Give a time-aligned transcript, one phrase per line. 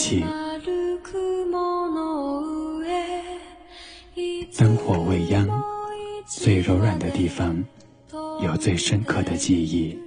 [0.00, 0.24] 起，
[4.58, 5.46] 灯火未央，
[6.26, 7.62] 最柔软的地方，
[8.42, 9.98] 有最深刻的记忆。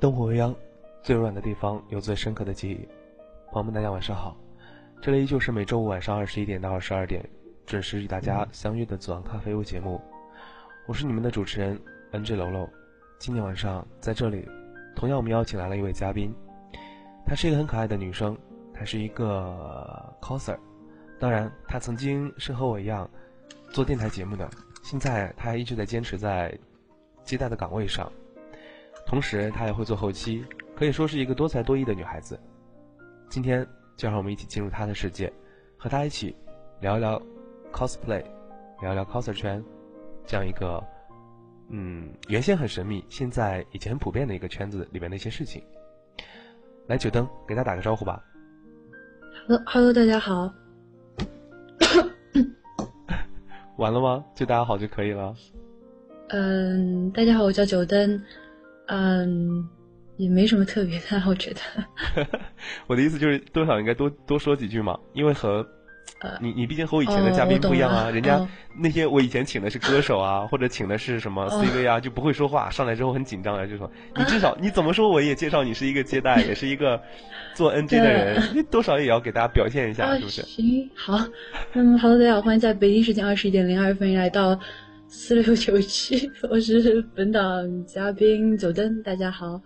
[0.00, 0.54] 灯火未央，
[1.02, 2.88] 最柔软的地方，有最深刻的记忆。
[3.52, 4.34] 朋友们，大家晚上好。
[5.04, 7.22] 这里依旧是每周五晚上二十一点到二十二点，
[7.66, 10.00] 准时与大家相约的左岸咖啡屋节目。
[10.86, 11.78] 我是你们的主持人
[12.12, 12.66] NG 楼楼。
[13.18, 14.48] 今天晚上在这里，
[14.96, 16.34] 同样我们邀请来了一位嘉宾，
[17.26, 18.34] 她是一个很可爱的女生，
[18.72, 20.56] 她是一个 coser。
[21.20, 23.06] 当然，她曾经是和我一样
[23.72, 24.48] 做电台节目的，
[24.82, 26.58] 现在她还一直在坚持在
[27.24, 28.10] 接待的岗位上，
[29.04, 30.42] 同时她也会做后期，
[30.74, 32.40] 可以说是一个多才多艺的女孩子。
[33.28, 33.68] 今天。
[33.96, 35.32] 就让我们一起进入他的世界，
[35.76, 36.34] 和他一起
[36.80, 37.20] 聊一聊
[37.72, 38.24] cosplay，
[38.82, 39.62] 聊聊 coser 圈，
[40.26, 40.82] 这样一个
[41.70, 45.62] 嗯原先很神秘，现在已经很普遍的一个圈子里面的一些事情。
[46.86, 48.22] 来，九灯给大家打个招呼吧。
[49.46, 50.52] Hello，Hello，大家好。
[53.78, 54.24] 完了吗？
[54.34, 55.34] 就大家好就可以了。
[56.28, 58.22] 嗯，大家好，我叫九灯。
[58.86, 59.68] 嗯。
[60.16, 62.26] 也没什么特别的，我觉得。
[62.86, 65.66] 我的意思就是，多少应该多多说几句嘛，因为和，
[66.20, 68.46] 呃，你你毕竟和我以前的嘉宾不一样啊，人家
[68.78, 77.00] 那些我以前请的是歌手啊，或者请的是什么 CV 啊，就不会说话，上来之后很紧张啊就说，你至少 你怎么说我也介绍你是一个接待，也是一个
[77.54, 80.42] 做 NG 的人，你多少也要给大家表现一下，是不是？
[80.42, 81.18] 行，好，
[81.72, 84.58] 那么哈喽，大家好，欢迎在北京时间二十一点零二分来到
[85.08, 89.60] 四六九七，我是本档嘉宾九灯，大家好。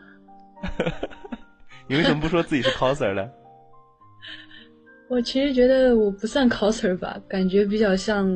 [1.88, 3.30] 你为什么不说自己是 coser 呢？
[5.08, 8.28] 我其实觉得我不算 coser 吧，感觉比较像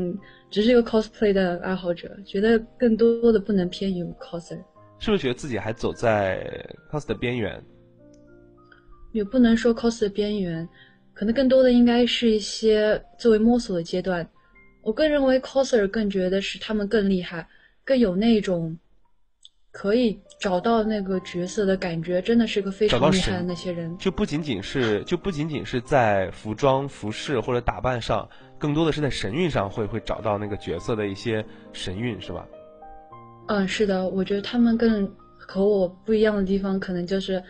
[0.51, 4.59] 只是一个 cosplay 的爱好者，觉得更多的不能偏于 coser。
[4.99, 7.63] 是不是觉得自己还走在 cos 的边缘？
[9.13, 10.67] 也不能说 cos 的边缘，
[11.13, 14.27] 可能更多的应该是一些作为摸索的阶段。
[14.83, 17.47] 我更认为 coser 更觉得是他们更厉害，
[17.85, 18.79] 更有那种。
[19.73, 23.97] 可以找到那个角色的感觉，真的是个非常厉害的那些人。
[23.97, 28.29] 就不仅仅是，就不仅仅是在服装、服饰或者打扮上，
[28.59, 32.47] 更多的是在神韵上会会找到那个角色的一些神韵，是吧？
[33.49, 37.43] 嗯，是的，我觉得他们更和我不一样的地方，可能就是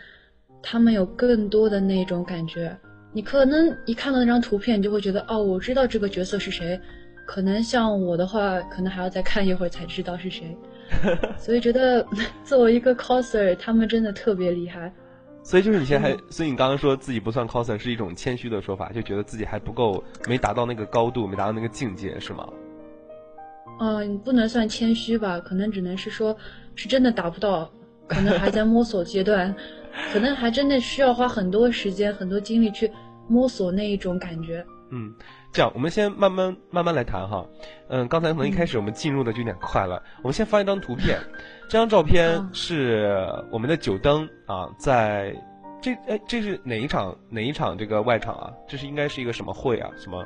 [0.63, 2.75] 他们有更多的那种感觉。
[3.13, 6.81] 你可能一看到那张图片，你就会觉得哦，我知道这个角色是谁。
[7.27, 10.57] 可能像我的话，可能还要再看一会儿才知道是谁。
[11.39, 12.07] 所以觉得
[12.45, 14.93] 作为一个 coser，他们真的特别厉害。
[15.45, 22.49] 所以就是你现在还，所以你刚刚说自己不算 coser 是一种谦虚的说法，就觉得自己还不够，没达到那个高度，没达到那个境界，是吗？
[23.81, 26.37] 嗯，不能算谦虚吧，可能只能是说，
[26.77, 27.69] 是真的达不到，
[28.07, 29.53] 可能还在摸索阶段，
[30.13, 32.89] 可能还真的需要花很多时间、很多精力去
[33.27, 34.65] 摸索那一种感觉。
[34.93, 35.13] 嗯。
[35.53, 37.45] 这样，我们先慢慢慢慢来谈哈。
[37.89, 40.03] 嗯，刚才可能一开始我们进入的就有点快了。
[40.23, 41.19] 我们先发一张图片，
[41.69, 45.37] 这张照片是我们的九灯啊，在
[45.83, 48.53] 这哎，这是哪一场哪一场这个外场啊？
[48.67, 49.91] 这是应该是一个什么会啊？
[49.97, 50.25] 什么？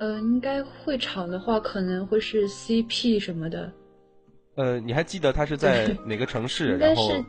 [0.00, 3.70] 呃，应该会场的话可能会是 CP 什么的。
[4.56, 6.72] 呃，你还记得他是在哪个城 市？
[6.72, 7.24] 应该是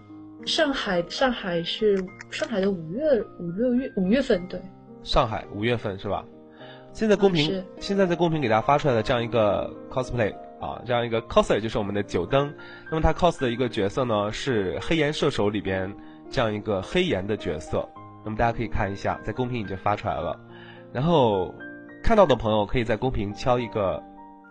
[0.48, 4.60] 上海，上海是上海的五月五六月五月份对。
[5.04, 6.26] 上海五月份是吧？
[6.96, 12.52] 现在公屏，现在在公屏给大家发出来的这样一个 cosplay 啊，这样一个 coser 就是我们的九灯。
[12.90, 15.94] 那么他 cos 的一个角色呢是黑岩射手里边
[16.32, 17.86] 这样一个黑岩的角色。
[18.24, 20.40] 那么大家可以看一下，在公屏已经发出来了。
[20.94, 21.54] 然后
[22.02, 24.02] 看到的朋友可以在公屏敲一个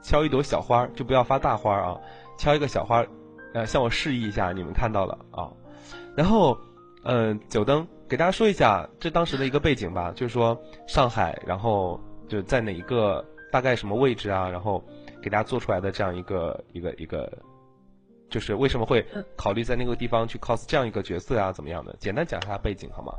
[0.02, 1.99] 敲一朵小花，就不要发大花啊，
[2.37, 3.02] 敲一个小花，
[3.55, 5.49] 呃，向我示意一下你们看到了啊。
[6.14, 6.58] 然后，
[7.05, 11.99] 嗯，九灯给大家说一下这当时的一个背景吧，就是说上海，然后。
[12.34, 14.48] 就在哪一个大概什么位置啊？
[14.50, 14.82] 然后
[15.22, 17.32] 给大家做出来的这样一个一个一个
[18.28, 19.04] 就是为什么会
[19.36, 21.52] 考虑在那个地方去 cos 这样一个角色啊？
[21.52, 21.94] 怎么样的？
[22.00, 23.12] 简单讲一下背景好吗？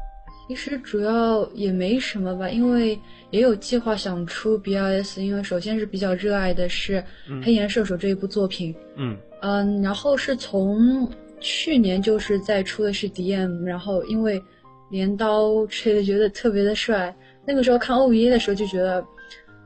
[0.49, 2.99] 其实主要也没什么吧，因为
[3.31, 7.01] 也有计划想出 BLS，因为首先是比较热爱的是
[7.43, 11.09] 《黑岩射手》这一部作品，嗯嗯，然后是从
[11.39, 14.43] 去年就是在出的是 DM，然后因为
[14.91, 17.15] 镰刀吹的觉得特别的帅，
[17.45, 19.05] 那个时候看 OVA 的时候就觉得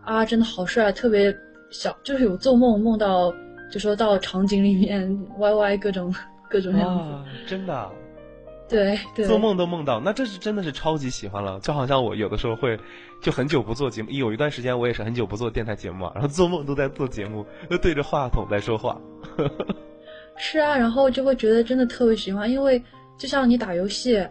[0.04, 1.36] 啊真的好帅，特别
[1.70, 3.34] 小，就是有做梦梦到
[3.72, 6.14] 就说到场景里面 YY 各种
[6.50, 7.90] 各种样子，真的。
[8.68, 11.60] 对，做梦都梦到，那这是真的是超级喜欢了。
[11.60, 12.80] 就好像我有的时候会，
[13.20, 19.02] 就很久不做节目，有一段时间我也是很久不做电台节目，然后做梦都在做节目，都对着话筒在说话。
[20.38, 22.80] 是啊，然后就会觉得真的特别喜欢，因为
[23.18, 24.24] 就像你打游戏，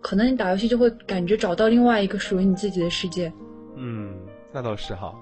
[0.00, 3.32] 可能你打游戏就会感觉找到另外一个属于你自己的世界。
[3.76, 4.14] 嗯，
[4.52, 5.14] 那倒是哈。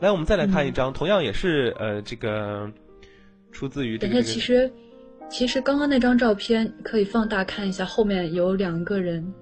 [0.00, 2.70] 来，我们再来看一张，同样也是呃，这个
[3.52, 4.22] 出自于这个。
[4.22, 4.70] 其实。
[5.28, 9.34] 其实刚刚那张照片可以放大看一下，后面有两个人，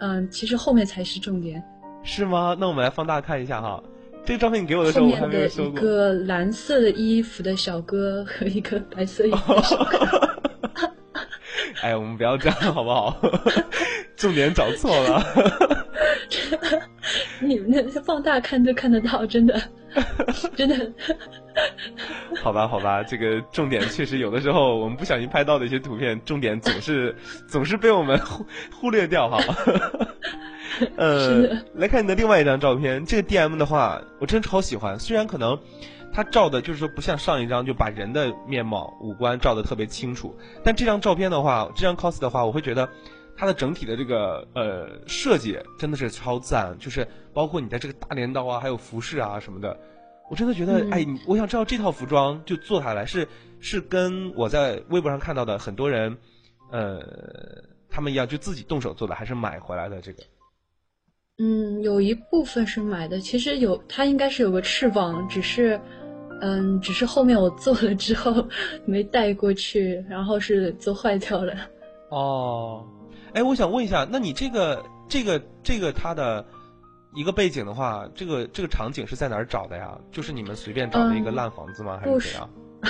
[0.00, 1.62] 嗯，其实后面才是重点。
[2.02, 2.54] 是吗？
[2.60, 3.82] 那我们来放大看一下哈。
[4.26, 5.80] 这个照片你给我的时候，我还没有收过。
[5.80, 9.98] 一个蓝色的衣服的小哥和一个白色衣服的小哥。
[11.82, 13.16] 哎，我们不要这样好不好？
[14.16, 15.22] 重点找错了。
[17.40, 19.60] 你们那放大看都看得到，真的，
[20.54, 20.92] 真的。
[22.42, 27.14] 好吧，好吧，这个重点确实有的时候我们不小心拍到的一些图片，重点总是
[27.48, 29.42] 总是被我们忽忽略掉哈。
[30.96, 34.98] 呃，来看你的另外一张照片，这个 D M 的话，我真的超喜欢。
[34.98, 35.58] 虽然可能
[36.12, 42.88] 他照的就是说不像上一张就把人的面貌五官照的特别清楚，但这张照片的话，这张 cos 的话，我会觉得
[43.36, 49.78] 它的整体的这个呃设计真的是超赞，就是包括你的这个大镰刀啊，还有服饰啊什么的。
[50.28, 53.26] 我真的觉得，哎，我想知道这套服装就做下来是
[53.58, 56.16] 是跟我在微博上看到的很多人，
[56.70, 57.00] 呃，
[57.88, 60.22] 他们一样就自己动手做的，还是买回来的这个？
[61.42, 65.80] 嗯，有一部分是买的，其实有它应该是有个翅膀，只是，
[66.40, 68.46] 嗯，只是后面我做了之后
[68.84, 71.54] 没带过去，然后是做坏掉了。
[72.10, 72.84] 哦，
[73.32, 76.44] 哎，我想问一下，那你这个这个这个它的？
[77.12, 79.98] 一个背景的话，这个这个场景是在哪儿找的呀？
[80.12, 81.98] 就是你们随便找的一个烂房子吗？
[82.00, 82.48] 还是怎样？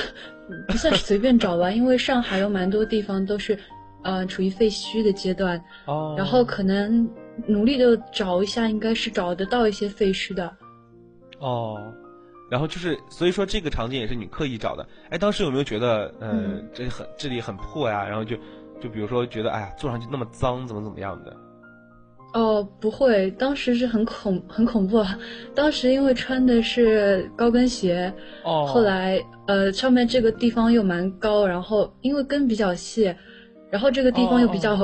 [0.69, 3.59] 不算是随便找吧，因为上海有蛮多地方都是，
[4.05, 5.59] 呃，处于废墟的阶段。
[5.87, 6.15] 哦。
[6.19, 7.09] 然后可能
[7.47, 10.55] 努力的找一下，应该是找得到一些废墟的。
[11.39, 11.81] 哦。
[12.51, 14.87] 然后就是，所以说这个场景也是你刻意找的。
[15.09, 18.05] 哎，当时有没有觉得，呃，这里很这里很破呀？
[18.05, 18.37] 然后就
[18.81, 21.37] 就比如说觉得，哎呀，坐上去那么脏，怎么怎么样的？
[22.33, 25.05] 哦，不会，当时是很恐很恐怖，
[25.53, 28.13] 当时因为穿的是高跟鞋，
[28.45, 33.13] 哦，后来呃上面这个地方又蛮高，然后因为跟比较细，
[33.69, 34.77] 然后这个地方又比较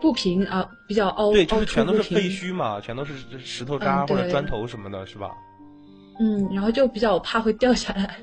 [0.00, 5.32] 不平啊，比较凹，对，就是全都是废墟嘛，全都是石头渣或者砖头什么的，是吧？
[6.18, 8.16] 嗯，然后就比较怕会掉下来。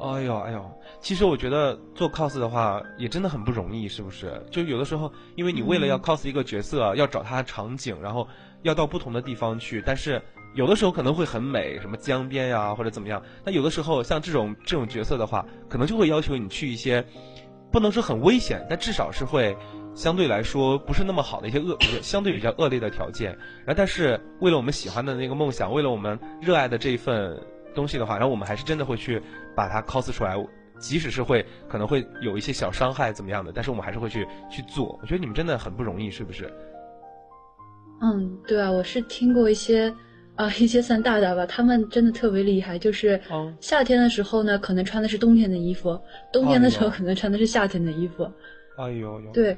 [0.00, 0.70] 哎呦哎呦。
[1.00, 4.42] 其实我觉得做 cos 的话也真的很不容易，是不是？
[4.50, 8.26] 就有的时候，因为你为了要 cos 一个角色，要找他场景，然后
[8.62, 10.20] 要到不同的地方去，但是
[10.54, 13.22] 有的时候可能会很美，什么江边呀或者怎么样。
[13.44, 17.04] 那有的时候像这种这种角色的话，可能就会要求你去一些，
[17.70, 19.54] 不能说很危险，但至少是会
[19.94, 23.30] 相对来说不是那么好的一些恶， 相对比较恶劣的条件。
[23.64, 27.40] 然后但是为了我们喜欢的那个梦想，为了我们热爱的这一份
[27.74, 29.20] 东西的话，然后我们还是真的会去
[29.54, 30.36] 把它 cos 出来。
[30.76, 34.98] 即使是会可能会有一些小伤害怎么样的，但是我们还是会去去做。
[35.00, 36.52] 我觉得你们真的很不容易，是不是？
[38.02, 39.94] 嗯，对啊，我是听过一些
[40.34, 42.76] 啊一些算大大吧，他们真的特别厉害。
[42.76, 43.18] 就是
[43.60, 45.96] 夏天的时候呢，可能穿的是冬天的衣服；
[46.32, 48.28] 冬天的时候可能穿的是夏天的衣服。
[48.76, 49.30] 哎呦呦！
[49.32, 49.56] 对，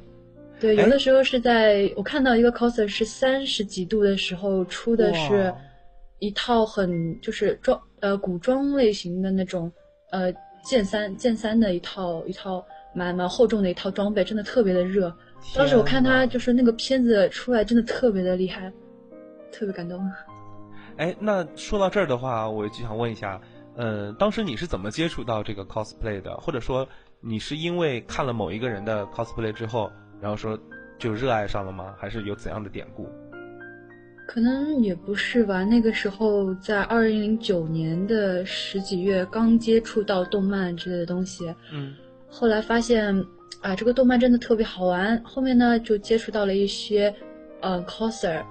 [0.59, 5.53] 对，有的时候是在我看到一个 coser 是三十几度的时候出的是
[6.19, 9.71] 一套很就是装呃古装类型的那种
[10.11, 10.33] 呃。
[10.63, 15.15] 剑三剑三的一套一套蛮蛮厚重的一套装备，真的特别的热。
[15.55, 18.69] 当时我看他就是那个片子出来，真的特别的厉害，
[19.49, 19.97] 特别感动。
[20.97, 23.39] 哎，那说到这儿的话，我就想问一下，
[23.77, 26.35] 呃，当时你是怎么接触到这个 cosplay 的？
[26.35, 26.85] 或者说
[27.21, 29.89] 你是因为看了某一个人的 cosplay 之后，
[30.21, 30.59] 然后说
[30.97, 31.93] 就热爱上了吗？
[31.97, 33.07] 还是有怎样的典故？
[34.27, 41.93] 可能也不是吧，那个时候在二零零九年的十几月刚接触到动漫之类的东西，嗯，
[42.27, 43.15] 后来发现
[43.61, 47.13] 啊这个动漫真的特别好玩，后面呢就接触到了一些，
[47.61, 48.43] 呃 coser，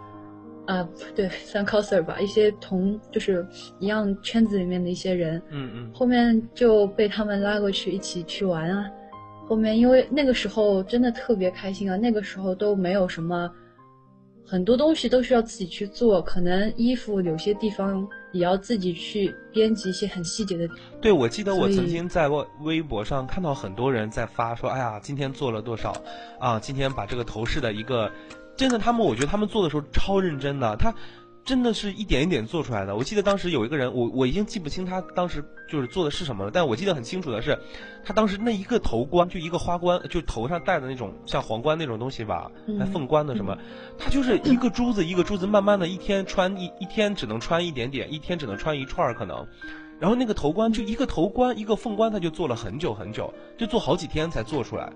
[0.66, 3.46] 啊对算 coser 吧，一些同就是
[3.78, 8.90] 一样圈子里面的一些人，嗯嗯，后面就被他们拉过去一起去玩啊，
[9.48, 13.50] 后面因为那个时候真的特别开心啊，那个时候都没有什么，
[14.44, 20.68] 很多东西都需要自己去做，可能衣服有些地方也要自己去编辑一些很细节的。
[21.00, 25.92] 对，我记得我曾经在微微博上看到很多人在发说，哎呀，今天做了多少
[26.38, 26.58] 啊？
[26.58, 28.10] 今天把这个头饰的一个，
[28.56, 30.92] 真的，他们我觉得他们做的时候超认真的，他
[31.46, 32.96] 真的是一点一点做出来的。
[32.96, 37.56] 我记得当时有一个人，我我已经记不清他当时就是做的是什么了，但我记得很清楚的是，
[38.04, 43.56] 他当时那一个头冠就一个花冠，就头上戴的那种像皇冠那种东西吧，嗯还凤冠的什么，
[43.96, 49.46] 他就是一个珠子一个珠子，慢慢的一天穿一一天只能穿一点点，一天只能穿一串儿可能。
[50.00, 54.92] 然后那个头冠就一个头冠一个凤冠，他就做了很久很久，就做好几天才做出来。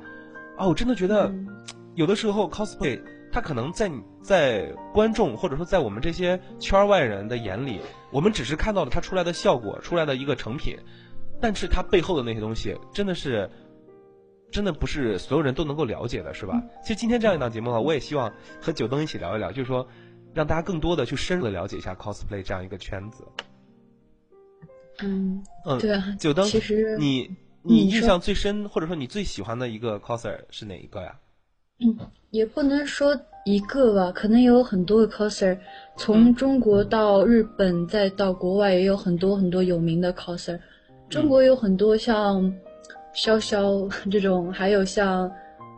[0.59, 1.47] 啊，我真的觉得嗯
[1.95, 3.01] 有的时候 cosplay
[3.33, 10.77] 它可能在你在观众或者说在我们这些圈外人的眼里，我们只是看到了他出来的效果，出来的一个成品，
[11.41, 13.51] 但是他背后的那些东西真的是。
[14.53, 16.61] 真的不是所有人都能够了解的，是吧？
[16.83, 19.87] 其实今天这样一档节目啊，我也希望和九灯一起聊一聊，就是说，
[20.35, 23.25] 让大家更多的去深入的了解一下 cosplay 这样一个圈子。
[24.99, 27.31] 嗯，嗯，对啊，九灯，其实你
[27.63, 31.21] 你印象最深，或者说你最喜欢的一个 coser 是哪一个呀？
[31.83, 31.97] 嗯，
[32.31, 35.57] 也不能说一个吧，可能有很多个 coser，
[35.97, 40.59] 从中国到日本，再到国外，也有很多很多有名的 coser。
[41.09, 42.43] 中国有很多像
[43.15, 45.31] 潇潇这种，还有像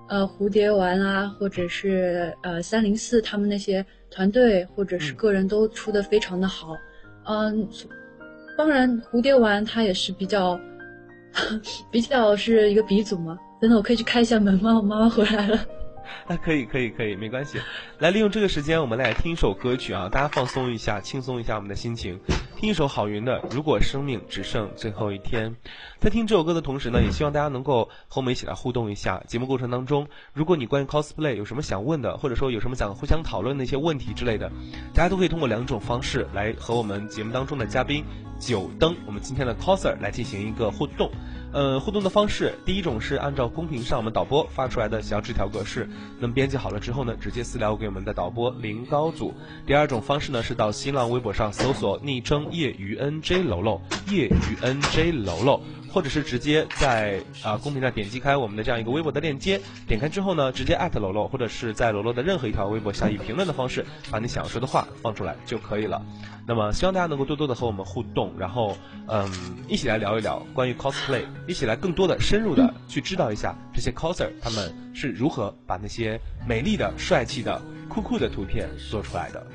[0.09, 6.77] 呃蝴蝶丸啊，或者是呃三零四他们那些团队或者是嗯个人都出的非常的好。
[7.27, 7.69] 嗯，
[8.59, 10.59] 当然蝴蝶丸它也是比较
[11.93, 13.39] 比较是一个鼻祖嘛。
[13.61, 14.75] 等等，我可以去开一下门吗？
[14.77, 15.65] 我妈妈回来了。
[16.29, 17.59] 啊，可以，可以，可以，没关系。
[17.99, 22.21] 来，利用这个时间，我们来听一首歌曲啊，大家放松一下，轻松一下我们的心情，
[22.57, 25.51] 听一首郝云的《如果生命只剩最后一天》。
[25.99, 29.23] 在听这首歌的同时呢，也希望大家能够和我们一起来互动一下。
[29.27, 34.51] 节目过程当中，如果你关于 cosplay 有什么想问的，或者说有什么想互相讨论的一些问题之类的，
[34.95, 38.05] 大家都可以通过两种方式来和我们节目当中的嘉宾
[38.39, 41.11] 九灯，我们今天的 coser 来进行一个互动。
[41.53, 45.87] 呃，互动的方式，第一种是按照公屏上我们导播发出来的小纸条格式，
[46.19, 49.35] 那么编辑好了之后呢，直接私聊给我们的导播林高祖。
[49.67, 55.61] 第二种方式呢，是到新浪微博上搜索昵称业余 NJ 楼楼，业余 NJ 楼楼。
[55.93, 66.03] 或者是直接在啊、公屏上点击开我们的这样一个微博的链接，点开之后呢，直接艾特楼楼，或者是在楼楼的任何一条微博下以评论的方式，把你想要说的话放出来就可以了。
[66.47, 69.31] 那么希望大家能够多多的和我们互动，然后嗯，
[69.69, 79.47] 一起来聊一聊关于 cosplay，一起来更多的深入的去知道一下这些 coser 他们是如何把那些美丽的、帅气的、酷酷的图片做出来的。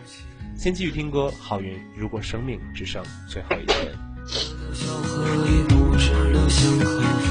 [0.55, 5.76] 先继续听歌，郝云，如果生命只剩最后一天。
[6.49, 7.26] 小河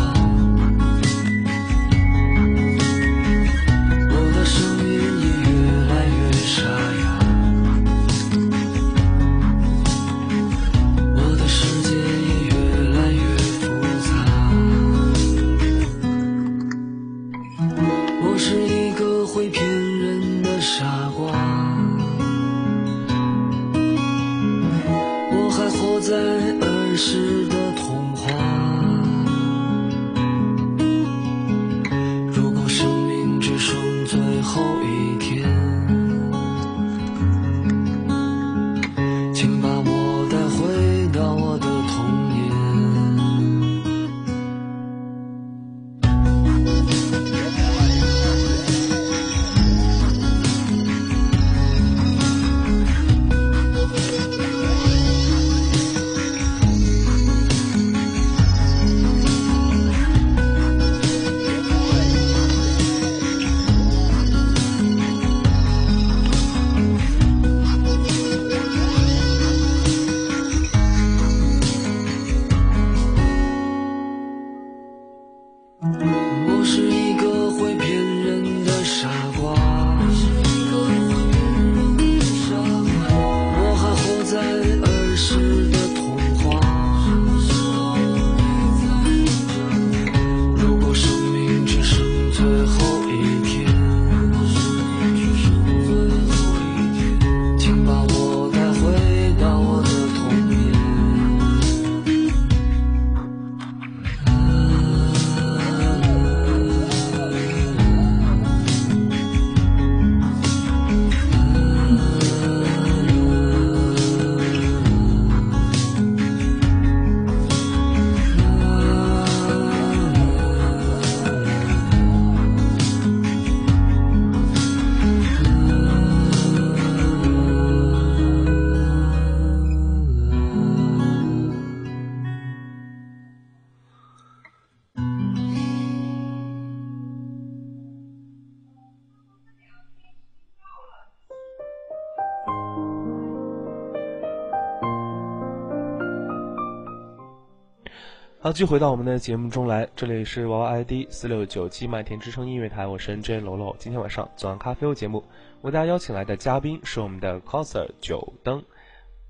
[148.46, 153.74] 好，继续回到我们的节目中来，这里是娃娃 ID 四六九七麦田之声音乐台，我是 NJ 楼楼。
[153.76, 155.24] 今天晚上左岸咖啡屋节目，
[155.62, 158.62] 为大家邀请来的嘉宾是我们的 coser 九灯。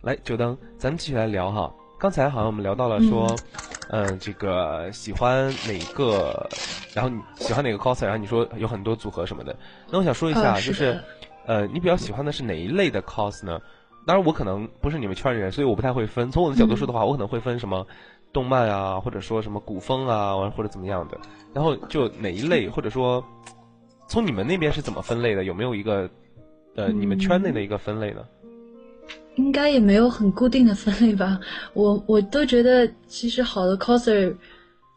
[0.03, 1.73] 来，九灯，咱们继续来聊哈。
[1.99, 3.35] 刚才好像我们聊到了说，
[3.89, 6.47] 嗯、这个喜欢哪个，
[6.93, 9.57] 然后你喜欢哪个 coser，然后你说有很多组合什么的。
[9.91, 11.03] 那我想说一下，啊就是
[11.47, 13.63] 呃，你比较喜欢的是哪一类的 cos 呢？
[14.07, 16.31] 当然，我可能不是你们圈里人，所以我不太会分。
[16.31, 17.85] 从我的角度说的话，我可能会分什么
[18.37, 21.19] 动漫啊，或者说什么古风啊，或者怎么样的。
[21.55, 23.25] 然后就哪一类，或者说
[24.09, 25.45] 从你们那边是怎么分类的？
[25.45, 26.07] 有没有一个
[26.75, 28.23] 呃你们圈内的一个分类呢？
[29.37, 31.40] 应该也没有很固定的分类吧。
[31.73, 34.37] 我我都觉得，其实好的 coser，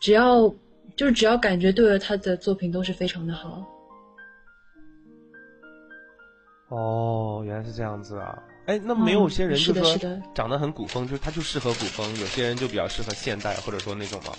[0.02, 0.54] 只要
[0.98, 3.64] 就是只要感觉对了，他的作品都是非常的好。
[6.68, 8.38] 哦，原来是这样子啊！
[8.70, 9.98] 哎，那没有些人就说
[10.32, 14.32] 长得很古风，就是他就适合古风；有些人就比较适合现代，或者说那种吗。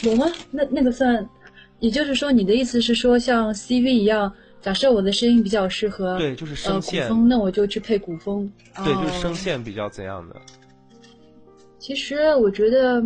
[0.00, 0.32] 有吗？
[0.50, 1.28] 那那个算，
[1.80, 4.32] 也就是说，你的意思是说，像 CV 一样，
[4.62, 8.50] 假设我的声音比较适合对，就是呃古声线，风，那我就去配古风。
[8.76, 10.36] 对，就是哦声线比较怎样的。
[11.78, 13.04] 其实我觉得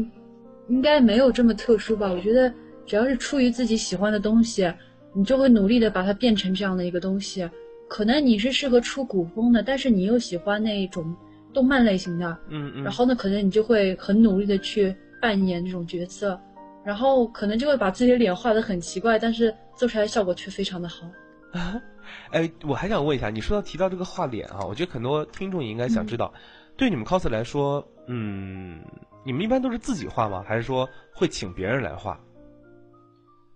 [0.68, 2.12] 应该没有这么特殊吧。
[2.12, 2.48] 我觉得
[2.86, 4.72] 只要是出于自己喜欢的东西，
[5.12, 7.50] 你就会努力的把它变成这样的一个东西。
[7.92, 11.14] 可能你是适合出古风的，但是你又喜欢那种
[11.52, 12.82] 动漫类型的，嗯嗯。
[12.82, 16.40] 然后呢，可能你就会很努力的去扮演这种角色，
[16.86, 21.06] 然后可能就会把自己的脸画得很奇怪，但是做出来的效果却非常的好。
[21.52, 21.78] 啊
[22.32, 26.32] 哎，我还想问一下，你说到提到这个画脸啊，我觉得很多听众也应该想知道，
[26.78, 28.80] 对你们 cos 来说，嗯，
[29.22, 30.42] 你们一般都是自己画吗？
[30.48, 32.18] 还是说会请别人来画？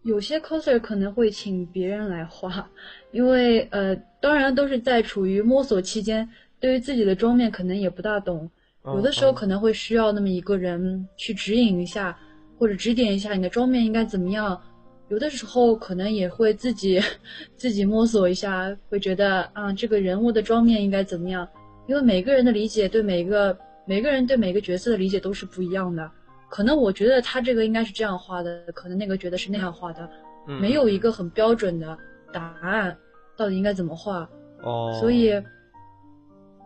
[0.07, 2.71] 有些 coser 可能会请别人来画，
[3.11, 6.29] 因为呃，当然都是在处于摸索期间，
[6.61, 8.49] 对于自己的妆面可能也不大懂，
[8.85, 12.17] 有的时候嗯可能会需要那么一个人去指引一下，
[12.57, 14.63] 或者指点一下你的妆面应该怎么样。
[15.09, 17.03] 有的时候可能也会自己
[17.59, 21.49] 自己摸索一下，会觉得啊，这个人物的妆面应该怎么样？
[21.89, 26.09] 因为每个人的理解对每个每个人对每个角色的理解都是不一样的。
[26.49, 30.09] 可能我觉得他这个应该是这样画的，可能那个觉得是那样画的，
[30.47, 31.99] 嗯没有一个很标准的
[32.33, 32.97] 答案，
[33.37, 34.29] 到底应该怎么画。
[34.63, 35.33] 哦，所以，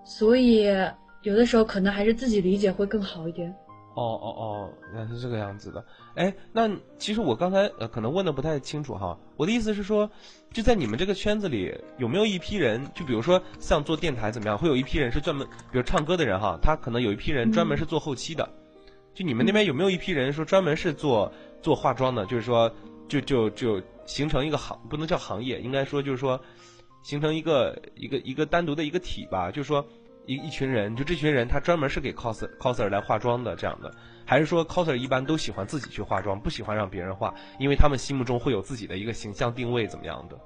[0.04, 0.66] 所以
[1.22, 3.54] 有的时候可能还是自己理解会更好一点。
[3.94, 5.84] 哦哦哦，原来是这个样子的。
[6.14, 9.18] 哎，那其实我刚才呃可能问的不太清楚哈。
[9.36, 10.08] 我的意思是说，
[10.52, 18.48] 就在你们这个圈子里，有没有一批人，就比如说像做电台怎么样，会有一批人是专门，比如唱歌的人哈，他可能有一批人专门是做后期的。
[19.20, 21.30] 就你们那边有没有一批人说专门是做
[21.60, 22.24] 做化妆的？
[22.24, 22.74] 就是说，
[23.06, 26.40] 就就就形成一个行，不能叫行业，应该说就是说，
[27.02, 29.50] 形成一个一个一个单独的一个体吧。
[29.50, 29.86] 就是说，
[30.24, 40.40] 一一群人，就这群人他专门是给 cos coser 来化妆的这样的，还是说 coser 一般都喜欢自己去化妆，不喜欢让别人化，因为他们心目中会有自己的一个形象定位怎么样的？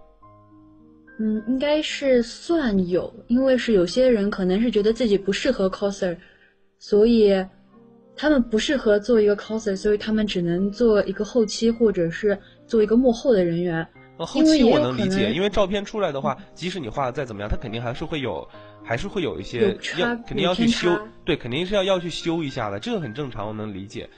[1.20, 6.16] 嗯，应该是算有，因为是有些人可能是觉得自己不适合 coser，
[6.80, 7.30] 所以
[8.16, 13.86] 他们不适合做一个 coser，所以他们只能做一个后期或者是做一个幕后的人员。
[14.16, 18.48] 呃，后期我能理解，能因为照片出来的话，即使你画的再怎么样，它肯定还是会有，
[18.84, 24.08] 还是会有一些有要肯定要去修，对，肯定是要要去修一下的，这个很正常，我能理解。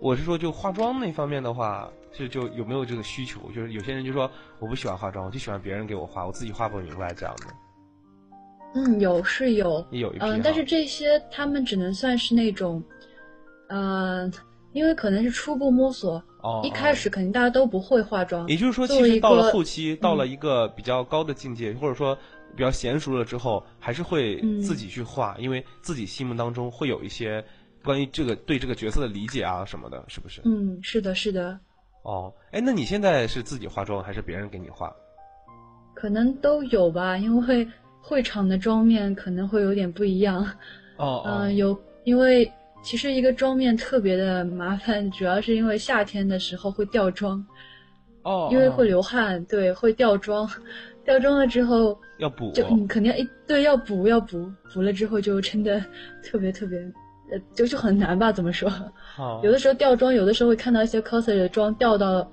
[0.00, 3.40] 我是说，就化妆那方面的话，就就有没有这个需求？
[3.54, 9.86] 就是有些人就说我不喜欢化妆，我就喜欢别人给我画，我自己画不明白这样的，嗯，有是有。
[10.18, 12.82] 嗯，但是这些他们只能算是那种，
[13.72, 14.30] 呃，
[14.74, 22.14] 因为可能是初步摸索，哦，一开始肯定大家都不会化妆，也就是说，其实到了后期，到了嗯一个比较高的境界，或者说
[22.54, 27.42] 比较娴熟了之后，还是会嗯自己去画，因为自己心目当中会有一些
[27.82, 30.42] 关于这个对这个角色的理解啊什么的，是不是？
[30.44, 31.58] 嗯，是的，是的，
[32.02, 34.94] 哦，哎，那你现在是自己化妆还是别人给你画？
[35.94, 37.66] 可能都有吧，因为
[38.02, 40.46] 会场的妆面可能会有点不一样。
[40.98, 42.52] 哦嗯、有，因为
[42.82, 47.44] 其实一个妆面特别的麻烦，主要是因为夏天的时候会掉妆，
[48.22, 50.48] 哦，因为会哦流汗，对，会掉妆。
[51.04, 55.84] 掉妆了之后，要补就你肯定要一对要补要补，补了之后就真的
[56.22, 56.78] 特别特别，
[57.32, 58.30] 呃，就就很难吧？
[58.30, 58.70] 怎么说？
[59.18, 62.30] 哦有的时候掉妆，有的时候会看到一些 coser 的妆掉到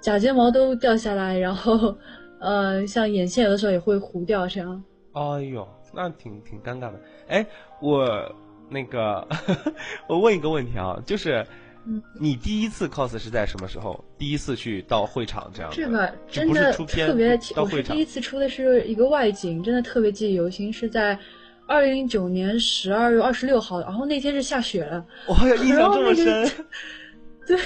[0.00, 1.96] 假睫毛都掉下来，然后
[2.40, 4.82] 呃，像眼线有的时候也会糊掉，这样。
[5.12, 7.00] 哎呦，那挺挺尴尬的。
[7.28, 7.46] 哎，
[7.80, 8.34] 我
[8.68, 9.26] 那个
[10.06, 11.46] 我问一个问题啊，就是
[11.86, 14.04] 嗯你第一次 cos 是在什么时候？
[14.18, 15.76] 第一次去到会场这样的？
[15.76, 21.18] 这个真的特别，到会场第一次出的是一个外景，真的特别记忆犹新，是在
[21.66, 25.04] 二零零九年十二月二十六号，然后那天是下雪了。
[25.26, 26.50] 我呀，印象这么深。
[27.46, 27.56] 对，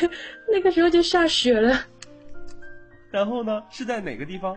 [0.52, 1.76] 那个时候就下雪了。
[3.10, 3.62] 然后呢？
[3.70, 4.56] 是在哪个地方？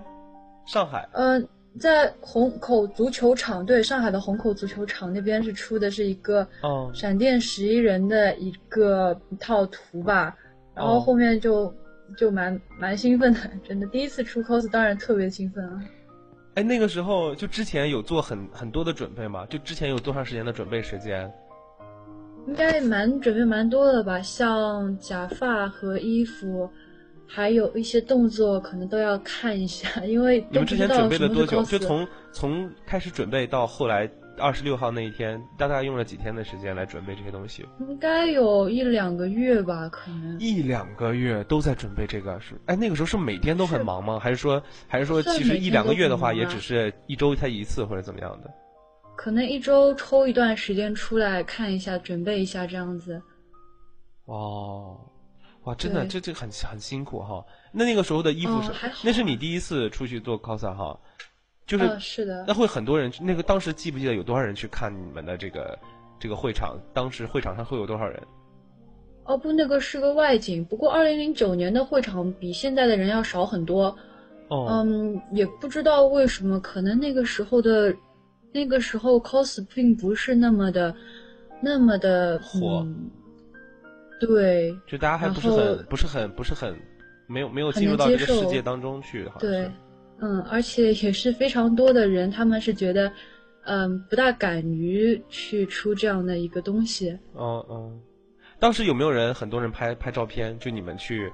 [0.66, 1.08] 上海。
[1.14, 1.48] 嗯，
[1.80, 10.36] 在虹口足球场，对，上海的虹口足球场那边是出的是一个哦闪电十一人的一个一套图吧，
[10.74, 11.74] 然后后面就
[12.18, 15.84] 就蛮蛮兴奋的，真的第一次出 cos，当然特别兴奋啊。
[16.54, 19.46] 哎，那个时候就之前有做很很多的准备吗？
[19.48, 21.30] 就之前有多长时间的准备时间？
[22.48, 26.70] 应该蛮准备蛮多的吧，像假发和衣服。
[27.28, 31.64] 还有一些动作可能都要看一下， 因为你们之前准备了多久？
[31.64, 37.66] 就从从开始准备到后来二十六号那一天，大概用了几天的时间来准备这些东西？
[37.80, 42.56] 应该有一两个月吧，可能一两个月都在准备这个是？
[42.66, 44.20] 哎，那个时候是每天都很忙吗？
[44.20, 48.52] 还是说还是说其实一两个月的话，也只是一周才一次或者怎么样的？
[49.16, 53.22] 可能一周抽一段时间出来看一下，准备一下这样子。
[54.26, 55.00] 哦。
[55.66, 57.44] 哇，真的，这这很很辛苦哈。
[57.72, 58.72] 那那个时候的衣服是，
[59.04, 61.00] 那是你第一次出去做 cos 哈，
[61.66, 62.46] 就是是的。
[62.48, 65.78] 那会很多人，那个当时记不记得有多少人去看你们的这个
[66.20, 66.78] 这个会场？
[66.94, 68.22] 当时会场上会有多少人？
[69.24, 70.64] 哦不，那个是个外景。
[70.66, 73.86] 不过二零零九年的会场比现在的人要少很多。
[74.50, 74.68] 哦。
[74.70, 77.92] 嗯，也不知道为什么，可能那个时候的，
[78.54, 80.96] 那个时候 cos 并不是那么的，
[81.60, 82.86] 那么的火。
[84.20, 86.76] 对，就大家还不是很不是很不是很
[87.28, 89.70] 没有没有进入到这个世界当中去，对，
[90.20, 93.12] 嗯，而且也是非常多的人，他们是觉得，
[93.66, 97.10] 嗯，不大敢于去出这样的一个东西。
[97.36, 98.00] 嗯嗯，
[98.60, 100.58] 当时有没有人很多人拍拍照片？
[100.60, 101.32] 就你们去，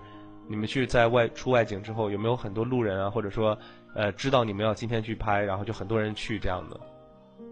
[0.49, 3.57] 你们去在外出外景之后，有没有很多路人啊，或者说
[3.93, 6.79] 呃知道你们要今天去拍，然后就很多人去这样的？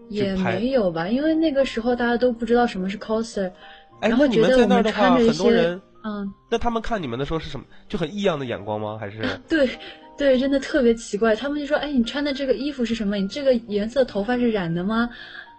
[0.10, 3.52] 也没有吧，因为那个时候大家都不知道什么是 coser。
[4.02, 7.66] 哎，那你们在那儿的话，很多人，嗯，那他们看你们的时候是什么？
[7.88, 8.98] 就很异样的眼光吗？
[9.00, 9.22] 还是？
[9.48, 9.70] 对，
[10.18, 11.36] 对，真的特别奇怪。
[11.36, 13.18] 他们就说：“哎，你穿的这个衣服是什么？
[13.18, 15.10] 你这个颜色头发是染的吗？”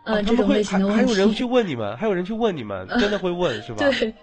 [0.07, 1.03] 呃，这种类型的问题。
[1.03, 3.77] 还有人去问你们，还有人去问你们，真的会问是吧？
[3.93, 4.15] 对，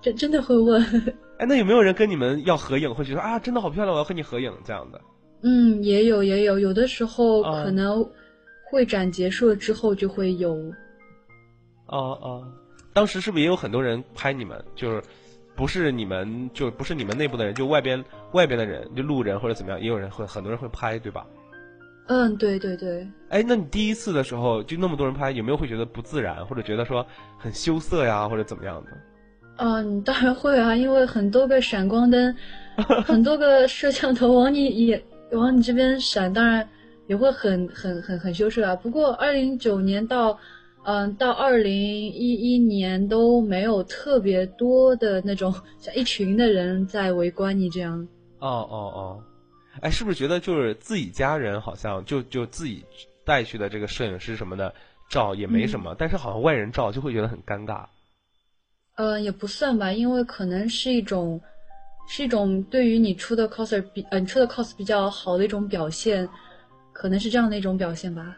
[0.00, 0.82] 真真的会问。
[1.38, 4.98] 哎，那有没有人跟你们要合影，或者说啊，真的好漂亮，我要和你合影这样的？
[5.42, 8.02] 嗯，也有也有，有的时候可能
[8.70, 10.54] 会展结束了之后就会有。
[11.88, 12.42] 哦哦。
[12.96, 14.58] 当时是不是也有很多人拍你们？
[14.74, 15.02] 就是
[15.54, 21.26] 不是你们，就不是你们内部的人，就外边外边的人，就路人或者怎么样，也有人会很多人会拍，对吧？
[22.06, 23.06] 嗯，对对对。
[23.28, 27.06] 哎，那你第一次的时候就那么多人拍，有没有会觉得不自然，或者觉得说
[27.36, 28.90] 很羞涩呀，或者怎么样的？
[29.58, 32.34] 嗯，当然会啊，因为很多个闪光灯，
[33.04, 36.66] 很多个摄像头往你也往你这边闪，当然
[37.08, 38.74] 也会很很很很羞涩啊。
[38.74, 40.38] 不过二零一九年到。
[40.88, 48.06] 嗯，到二零一一年都没有特别多的那种 像一群的人在围观你这样。
[48.38, 49.22] 哦哦哦，
[49.80, 52.84] 哎，是不是觉得就是自己家人好像就就自己
[53.24, 54.72] 带去的这个摄影师什么的
[55.10, 57.84] 照也没什么，但是好像外人照就会觉得很尴尬。
[58.94, 61.40] 呃，也不算吧，因为可能是一种
[62.08, 66.28] 是一种对于你出的 coser 比呃你出的 cos 比较好的一种表现，
[66.92, 68.36] 可能是这样的一种表现吧。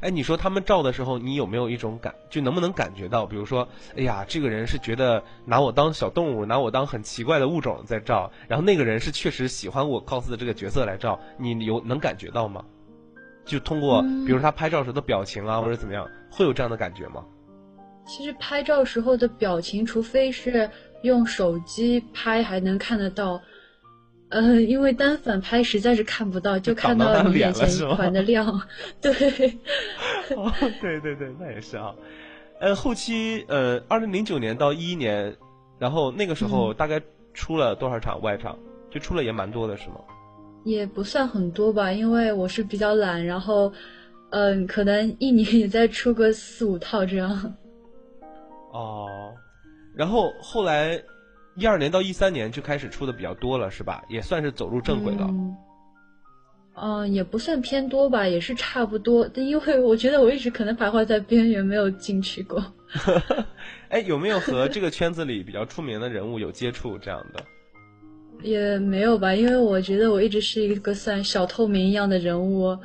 [0.00, 12.64] 哎，你说他们照的时候，你有没有一种感，就能不能感觉到，比如说，哎呀，这个人是觉得拿我当小动物，拿我当很奇怪的物种在照，然后那个人是确实喜欢我 cos 的这个角色来照，你有能感觉到吗？
[13.44, 17.24] 就通过，比如他拍照时的表情啊，或者怎么样，会有这样的感觉吗？
[18.06, 20.70] 其实拍照时候的表情，除非是
[21.02, 23.40] 用手机拍，还能看得到。
[24.28, 28.60] 呃，因为单反拍实在是看不到，就看到你眼前一团的亮。
[29.00, 29.12] 对，
[30.36, 31.94] 哦，对对对，那也是啊。
[32.58, 35.36] 呃，后期呃，二零零九年到一一年，
[35.78, 37.00] 然后那个时候大概
[37.34, 38.58] 出了多少场外场？
[38.90, 40.00] 就出了也蛮多的，是吗？
[40.64, 43.72] 也不算很多吧，因为我是比较懒，然后
[44.30, 47.54] 嗯，可能一年也再出个四五套这样。
[48.72, 49.06] 哦，
[49.94, 51.00] 然后后来。
[51.56, 54.04] 一二年到一三年就开始出的比较多了，是吧？
[54.08, 55.28] 也算是走入正轨了。
[56.78, 59.26] 嗯，也不算偏多吧，也是差不多。
[59.34, 62.62] 因为我觉得我一直可能徘徊在边缘，没有进去过。
[63.88, 67.42] 哎，有没有和这个圈子里比较出名的人物有接触这样的？
[68.46, 72.76] 也没有吧，因为我觉得我一直是一个算小透明一样的人物。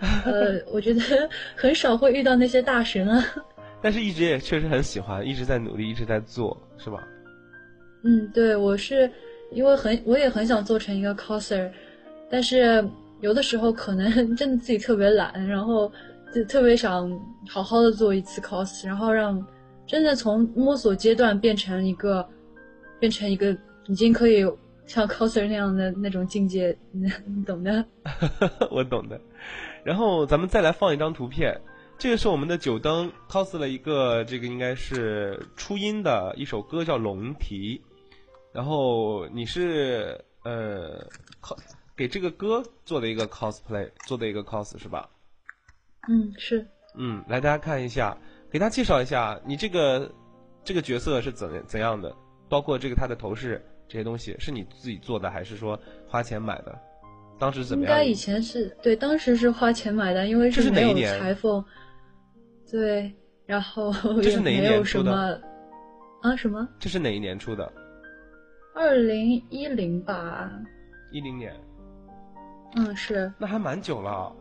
[0.24, 1.02] 呃，我觉得
[1.56, 3.22] 很少会遇到那些大神啊。
[3.82, 7.02] 但是一直也确实很喜欢，一直在努力，一直在做，是吧？
[8.02, 9.10] 嗯，对，我是
[9.52, 11.70] 因为很，我也很想做成一个 coser，
[12.30, 12.84] 但是
[13.20, 15.90] 有的时候可能 真的自己特别懒，然后
[16.34, 17.10] 就特别想
[17.48, 19.44] 好好的做一次 cos，然后让
[19.86, 22.26] 真的从摸索阶段变成一个
[22.98, 24.44] 变成一个已经可以
[24.86, 27.84] 像 coser 那样的那种境界，你懂的。
[28.70, 29.20] 我懂的。
[29.84, 31.58] 然后咱们再来放一张图片，
[31.98, 37.78] 这个是我们的九灯 cos 了一个这个应该是初音的一首歌叫《龙啼》，
[38.52, 41.06] 然后你是呃
[41.42, 41.58] cos
[41.96, 45.08] 给这个歌做的一个 cosplay，做的一个 cos 是吧？
[46.08, 46.66] 嗯，是。
[46.96, 48.16] 嗯，来大家看一下，
[48.50, 50.10] 给大家介绍一下你这个
[50.64, 52.14] 这个角色是怎怎样的，
[52.48, 56.76] 包括这个他的头饰这些东西是你自己做的还是说花钱买的？
[57.38, 57.92] 当时怎么样？
[57.92, 61.64] 应该以前是对，当时是花钱买的，因为是没有裁缝。
[62.70, 63.12] 对，
[63.46, 65.40] 然后这是哪一年出的
[66.22, 66.68] 啊什么？
[66.78, 67.72] 这是哪一年出的？
[68.74, 70.50] 二零一零吧。
[71.10, 71.54] 一零年。
[72.76, 73.32] 嗯，是。
[73.38, 74.32] 那还蛮久了。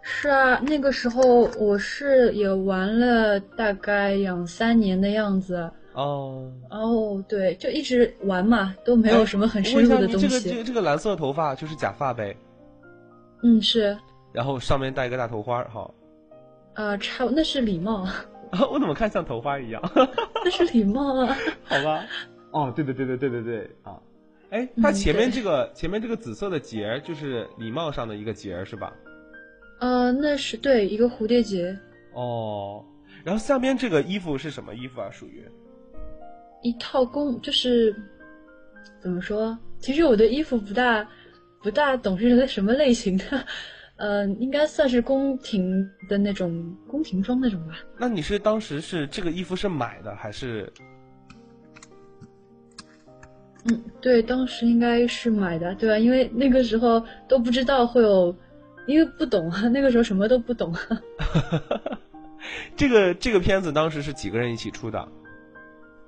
[0.00, 5.70] 是啊，那个时候我是也玩了大概两三年的样子。
[5.94, 10.28] 哦哦，对，就一直玩嘛，都没有什么很深入的东西。
[10.28, 12.36] 这个这个这个蓝色头发就是假发呗？
[13.42, 13.96] 嗯，是。
[14.32, 15.90] 然后上面戴一个大头花，哈。
[16.74, 18.06] 啊，差那是礼帽。
[18.70, 19.82] 我怎么看像头花一样？
[20.44, 21.36] 那是礼貌啊。
[21.64, 22.04] 好吧。
[22.54, 24.00] 哦，对对对对对对对啊！
[24.50, 28.92] 哎，它前面这个前面这个紫色的结儿就是礼帽上的一个结儿是吧？
[29.80, 31.76] 呃，那是对一个蝴蝶结。
[32.12, 32.84] 哦，
[33.24, 35.10] 然后下面这个衣服是什么衣服啊？
[35.10, 35.44] 属于？
[36.62, 37.92] 一套工就是
[39.02, 39.58] 怎么说？
[39.80, 41.04] 其实我的衣服不大
[41.60, 43.44] 不大懂是什么类型的，
[43.96, 47.74] 呃，应该算是宫廷的那种宫廷装那种吧。
[47.98, 50.72] 那你是当时是这个衣服是买的还是？
[53.64, 55.98] 嗯，对，当时应该是买的，对吧？
[55.98, 58.34] 因为那个时候都不知道会有，
[58.86, 60.74] 因为不懂啊，那个时候什么都不懂。
[62.76, 65.08] 这个这个片子当时是几个人一起出的？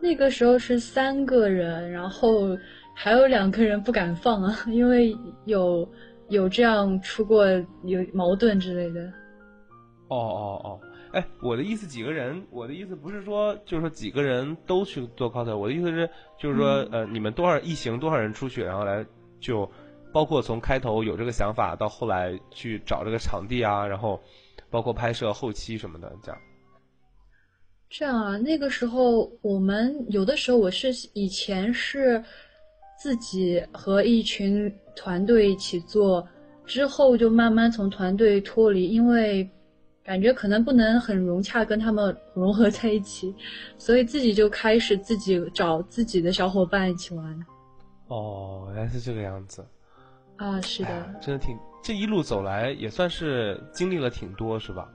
[0.01, 2.57] 那个时候是三个人，然后
[2.95, 5.17] 还有两个人不敢放啊，因为
[5.47, 5.89] 有
[6.29, 7.47] 有这样出过
[7.85, 9.01] 有矛盾之类的。
[10.09, 10.81] 哦哦哦，
[11.17, 16.07] 哎，我的意思几个人，我的意思不是说就是说几个人都去做 cos，我的意思是
[16.39, 19.03] 就是说呃，你们多少一行多少人出去，然后来
[19.41, 19.67] 就
[20.13, 24.21] 包括从开头有这个想法到后来去找这个场地啊，然后
[24.69, 26.39] 包括拍摄后期什么的这样。
[27.89, 32.23] 这样啊，那个时候我们有的时候我是以前是
[33.01, 36.29] 自己和一群团队一起做，
[36.67, 39.49] 之后就慢慢从团队脱离，因为
[40.07, 43.35] 感觉可能不能很融洽跟他们融合在一起，
[43.77, 47.47] 所以自己就开始自己找自己的小伙伴一起玩。
[48.07, 49.67] 哦，原来是这个样子。
[50.37, 51.15] 啊，是的。
[51.21, 54.89] 真的挺，这一路走来也算是经历了挺多，是吧？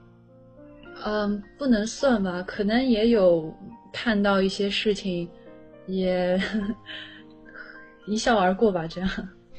[1.04, 3.54] 嗯，不能算吧，可能也有
[3.92, 5.28] 看到一些事情，
[5.86, 6.40] 也
[8.06, 9.10] 一笑而过吧，这样。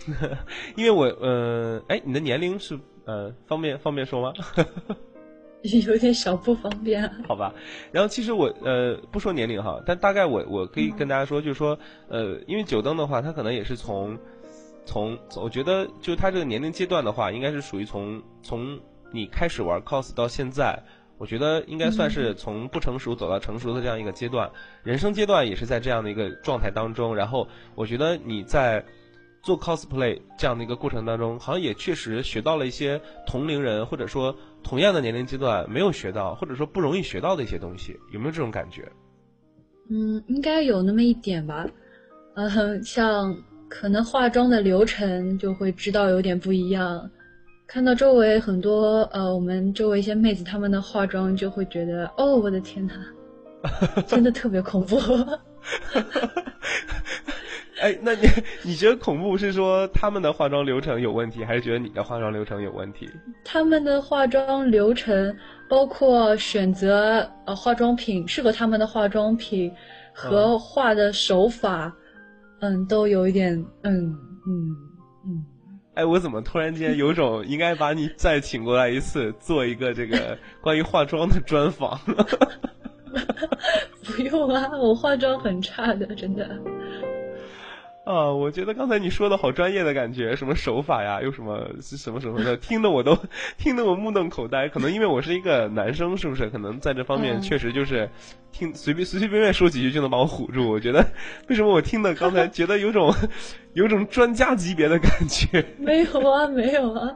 [0.76, 4.34] 因为我，呃，哎，你的年龄是呃，方便方便说吗？
[5.88, 7.10] 有点小不方便。
[7.28, 7.54] 好吧，
[7.92, 11.78] 然后其实我呃不说年龄哈，但大概我我可以跟大家说，就是说
[12.10, 14.18] 呃，因为九灯的话，他可能也是从
[14.86, 18.80] 从，我觉得就他这个年龄阶段的话，应该是属于从从
[19.12, 20.78] 你开始玩 cos 到现在。
[21.20, 24.52] 我觉得应该算是从不成熟走到成熟的这样一个阶段，
[24.84, 27.16] 人生阶段也是在这样的一个状态当中。
[27.16, 28.84] 然后我觉得你在
[29.42, 38.90] 做 cosplay 这样的一个过程当中，好像也确实学到了一些同龄人或者说同样的年龄阶段没有学到或者说不容易学到的一些东西，有没有这种感觉？
[39.90, 41.68] 嗯，应该有那么一点吧。
[42.36, 43.36] 嗯，像
[43.70, 47.10] 可能化妆的流程就会知道有点不一样。
[47.68, 52.94] 看到周围很多呃，我们周围一些妹子她们的化妆，就会觉得哦，我的天哪，
[54.08, 54.98] 真的特别恐怖。
[57.84, 58.22] 哎，那你
[58.64, 63.10] 你觉得恐怖是说他们的化妆流程有问题，还是觉得你的化妆流程有问题？
[63.44, 65.36] 他们的化妆流程，
[65.70, 69.70] 包括选择呃化妆品适合他们的化妆品
[70.14, 71.94] 和画的手法，
[72.62, 73.94] 嗯，都有一点嗯
[74.48, 74.72] 嗯
[75.26, 75.46] 嗯。
[75.96, 82.00] 哎，我怎么突然间有种应该把你再请过来一次，做一个这个关于化妆的专访？
[84.06, 86.48] 不用啊，我化妆很差的，真的。
[88.06, 93.18] 啊，我觉得刚才你说的好专业的感觉，什么手法呀，又什么什么什么的，听得我都
[93.58, 94.68] 听得我目瞪口呆。
[94.68, 96.50] 可能因为我是一个男生，是不是？
[96.50, 98.10] 可能在这方面确实就是
[98.52, 100.70] 听随便随随便便说几句就能把我唬住。
[100.70, 101.06] 我觉得
[101.48, 103.14] 为什么我听的刚才觉得有种
[103.74, 105.64] 有种专家级别的感觉？
[105.80, 107.10] 没有啊，没有啊，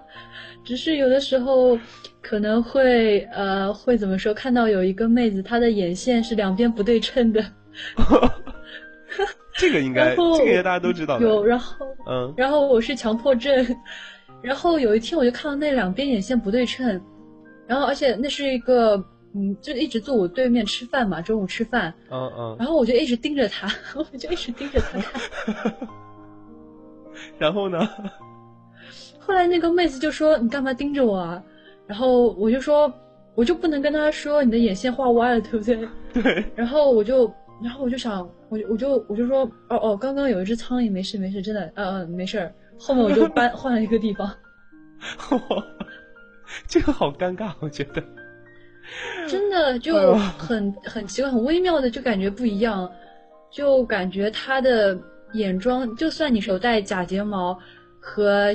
[0.63, 1.77] 只是有的时候
[2.21, 4.33] 可能会呃会怎么说？
[4.33, 7.43] 看到有一个妹子，她的眼线是两边不对称的。
[9.57, 11.19] 这个应该，这个大家都知道。
[11.19, 13.75] 有，然后，嗯，然后我是强迫症，
[14.41, 17.01] 然后有一天我就看到那两边眼线不对称，
[17.65, 18.95] 然后而且那是一个，
[19.35, 23.67] 嗯，就一直坐我对面吃饭嘛，中午吃饭，嗯嗯，然后我就一直盯着他，
[23.97, 25.73] 我就一直盯着他看。
[27.39, 27.87] 然后呢？
[29.19, 31.43] 后来那个妹子就说：“你干嘛盯着我啊？”
[31.85, 32.89] 然后我就说
[33.35, 36.45] ：“我就不能跟他说你的眼线画歪了，对不对？”对。
[36.55, 37.29] 然后我就。
[37.61, 42.53] 然后我就想，我我就我就说，哦哦，刚刚有一只苍蝇，没事没事，真的，嗯嗯，没事儿。
[42.79, 44.31] 后面我就搬 换了一个地方。
[46.67, 48.03] 这个好尴尬，我觉得。
[49.27, 52.89] 真的就很很奇怪，很微妙的，就感觉不一样，
[53.51, 54.97] 就感觉他的
[55.33, 57.59] 眼妆，就算你手戴假睫毛
[57.99, 58.53] 和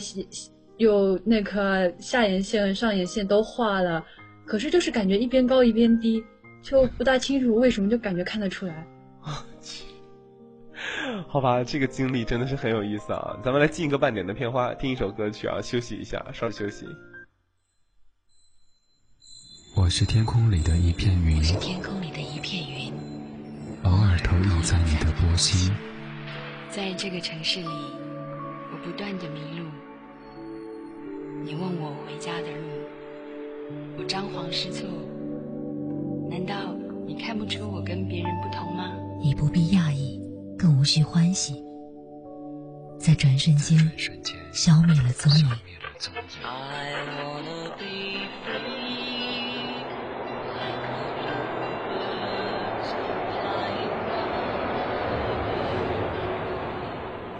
[0.79, 4.03] 有那个下眼线、上眼线都画了，
[4.47, 6.25] 可是就是感觉一边高一边低，
[6.63, 8.87] 就不大清楚为什么，就感觉看得出来。
[11.29, 13.37] 好吧，这个经历真的是很有意思啊！
[13.45, 16.87] 咱们来进一个半点的片花，听一首歌曲啊，休息一下，稍休息。
[19.75, 22.93] 我是天空里的一片云，是天空里的一片云，
[23.85, 25.73] 偶尔投影在你的波心。
[26.71, 29.67] 在这个城市里，我不断的迷路。
[31.45, 34.89] 你问我回家的路，我张皇失措。
[36.31, 36.75] 难道
[37.07, 38.93] 你看不出我跟别人不同吗？
[39.23, 40.12] 你不必讶异。
[40.63, 41.61] 更无需欢喜，
[42.97, 43.77] 在转瞬间
[44.53, 45.51] 消灭了踪影。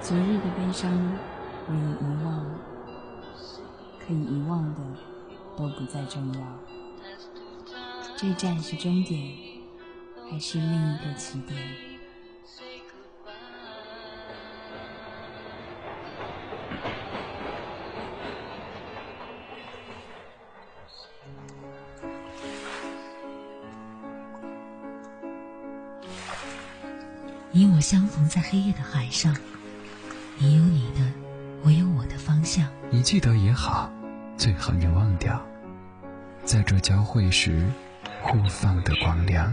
[0.01, 0.93] 昨日的悲伤
[1.69, 2.45] 你遗忘，
[4.05, 4.81] 可以遗忘的
[5.57, 6.41] 都不再重要。
[8.17, 9.33] 这站是终点，
[10.29, 11.92] 还是另一个起点？
[27.83, 29.37] 相逢在黑夜的海上，
[30.39, 31.01] 你有你的，
[31.65, 32.65] 我有我的方向。
[32.91, 33.91] 你记得也好，
[34.37, 35.45] 最好你忘掉，
[36.45, 37.67] 在这交汇时
[38.23, 39.53] 互放的光亮。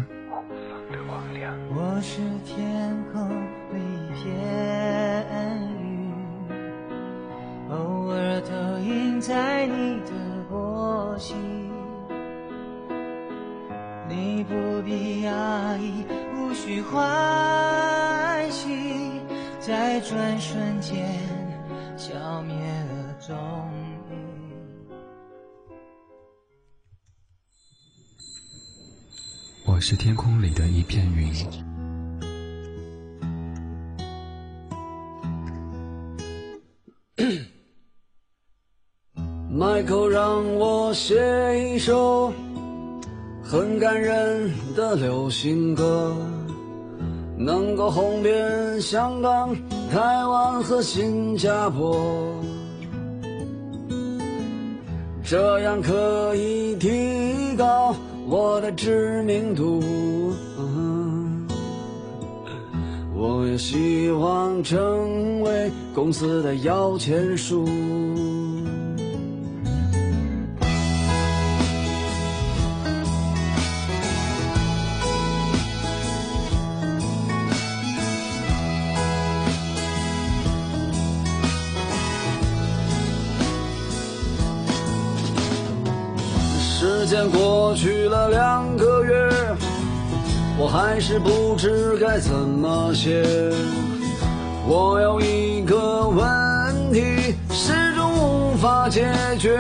[1.72, 4.32] 我是天空里一片
[5.82, 6.12] 云，
[7.70, 10.12] 偶尔投影在你的
[10.50, 11.36] 波心，
[14.08, 18.09] 你不必压抑，无需欢。
[19.70, 20.98] 在转瞬间
[21.96, 23.38] 消灭了踪
[24.10, 24.18] 影。
[29.68, 31.32] 我是天空里的一片云。
[39.54, 42.34] 麦克让我写一首
[43.44, 46.18] 很感人的流行歌。
[47.42, 49.56] 能够红遍香港、
[49.90, 49.98] 台
[50.28, 51.98] 湾和新加坡，
[55.24, 57.96] 这样可以提高
[58.28, 59.82] 我的知名度。
[63.16, 67.66] 我也希望成为公司的摇钱树。
[87.10, 89.32] 时间过去了两个月，
[90.60, 93.26] 我还是不知该怎么写。
[94.68, 99.58] 我有一个问题始终无法解决，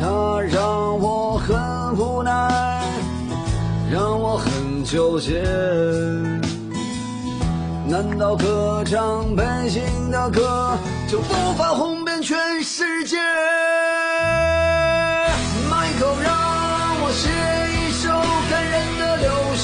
[0.00, 2.80] 它让我很无奈，
[3.90, 5.42] 让我很纠结。
[7.88, 9.82] 难道歌唱本心
[10.12, 10.78] 的歌
[11.10, 13.16] 就无法红遍全世界？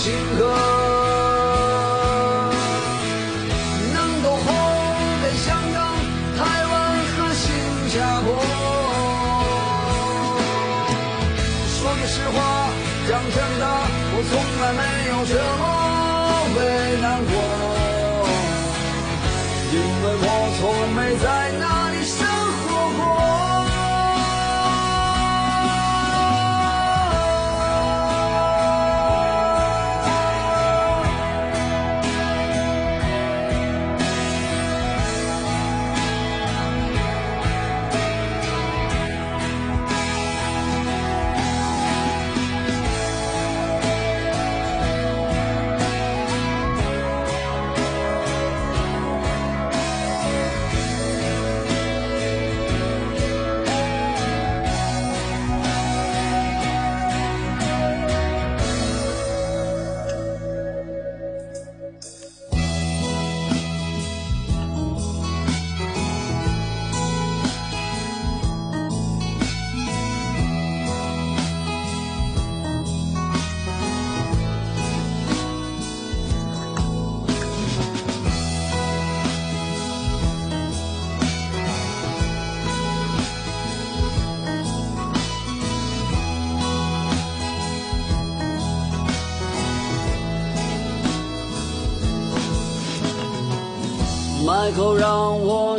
[0.03, 0.41] 星河
[3.93, 4.47] 能够红
[5.21, 5.79] 遍香港、
[6.39, 6.75] 台湾
[7.19, 7.45] 和新
[7.93, 8.27] 加坡。
[11.69, 12.39] 说句实话，
[13.11, 13.65] 讲真的，
[14.15, 14.33] 我从
[14.63, 14.81] 来没
[15.11, 15.80] 有这么。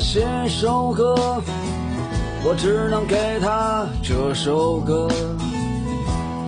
[0.02, 1.16] 写首歌，
[2.44, 5.08] 我只能给他这首歌，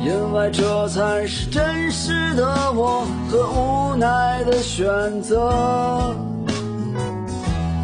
[0.03, 2.43] 因为这才是真实的
[2.73, 6.13] 我和无奈的选择。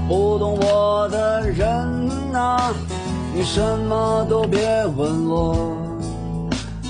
[0.07, 1.69] 不懂我的人
[2.33, 2.73] 啊，
[3.33, 4.59] 你什么都别
[4.97, 5.77] 问我，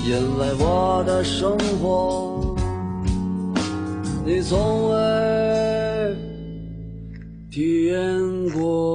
[0.06, 2.56] 因为我的生活
[4.24, 4.96] 你从未
[7.50, 8.89] 体验过。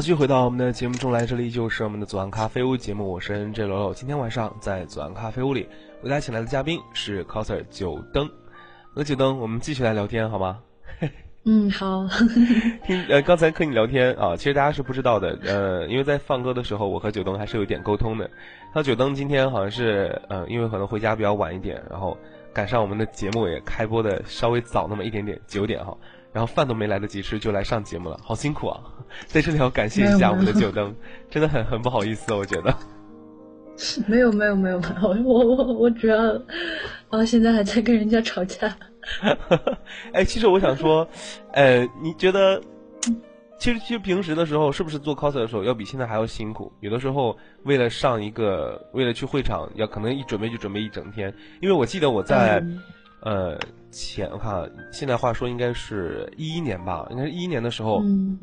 [0.00, 3.92] 继续回到我们的节目中来，这里依旧是我们的左岸咖啡屋节目，我是 N J 罗罗。
[3.92, 5.68] 今天晚上在左岸咖啡屋里
[6.02, 8.26] 为大家请来的嘉宾是 coser 九灯，
[8.96, 10.58] 那九灯，我们继续来聊天好吗？
[11.44, 12.06] 嗯，好。
[12.86, 18.28] 听呃，刚才和你聊天啊，其实大家是不知道的，呃，因为在放歌的时候，我和九灯还是有点沟通的。
[18.74, 22.16] 那九灯今天好像是呃，因为可能回家比较晚一点，然后
[22.54, 25.94] 赶上我们的节目也开播的稍微早那么一点点，九点哈。
[26.32, 28.80] 然后饭都没来得及吃就来上节目了，好辛苦啊！
[29.26, 30.94] 在这里要感谢一下我们的九灯，
[31.28, 32.74] 真的很很不好意思，我觉得。
[34.06, 36.16] 没有没有没有没有， 我我我主要，
[37.08, 38.76] 啊，现在还在跟人家吵架。
[40.12, 41.08] 哎，其实我想说，
[41.52, 42.60] 呃，你觉得，
[43.58, 46.70] 其实其实平时的时候，是不是做 cos 的时候要比现在还要辛苦？
[46.80, 51.34] 有的时候为了上一个，为了去会场，要可能一准备就准备一整天。
[51.60, 52.60] 因为我记得我在。
[52.60, 52.82] 嗯
[53.22, 53.58] 呃，
[53.90, 58.38] 前我看啊现在话说应该是一一年吧，应该是一一年的时候，嗯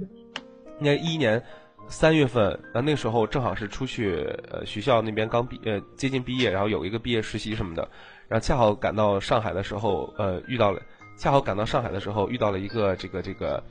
[0.79, 1.41] 应该一一年
[1.87, 7.87] 三月份，然后那时候正好是出去呃学校那边刚毕呃接近毕业，然后有一个毕业实习什么的，
[8.27, 10.81] 然后恰好赶到上海的时候，呃遇到了，
[11.17, 13.63] 恰好赶到上海的时候遇到了一个这个这个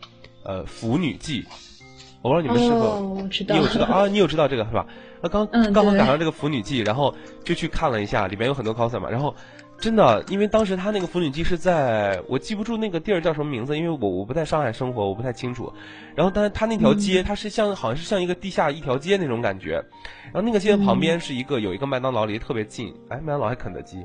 [0.45, 1.45] 呃腐女季，
[2.23, 4.09] 我不知道你们是否、知道你有知道啊？
[4.09, 4.87] 你有知道这个是吧？
[5.21, 7.15] 那刚、嗯刚好赶上这个腐女季，然后
[7.45, 9.35] 就去看了一下，里面有很多 coser 嘛，然后。
[9.79, 15.73] 真的，因为当时他那个缝纫机是在我记不住那个地儿叫什么名字，因为我我不在上海生活，我不太清楚。
[16.15, 19.75] 然后，但是他那条街，它是像好像是像一个地下一条街那种感觉。
[20.25, 22.93] 然后那个街的旁边是一个有一个麦当劳，离得特别近。
[23.11, 24.05] 哎，麦当劳还肯德基，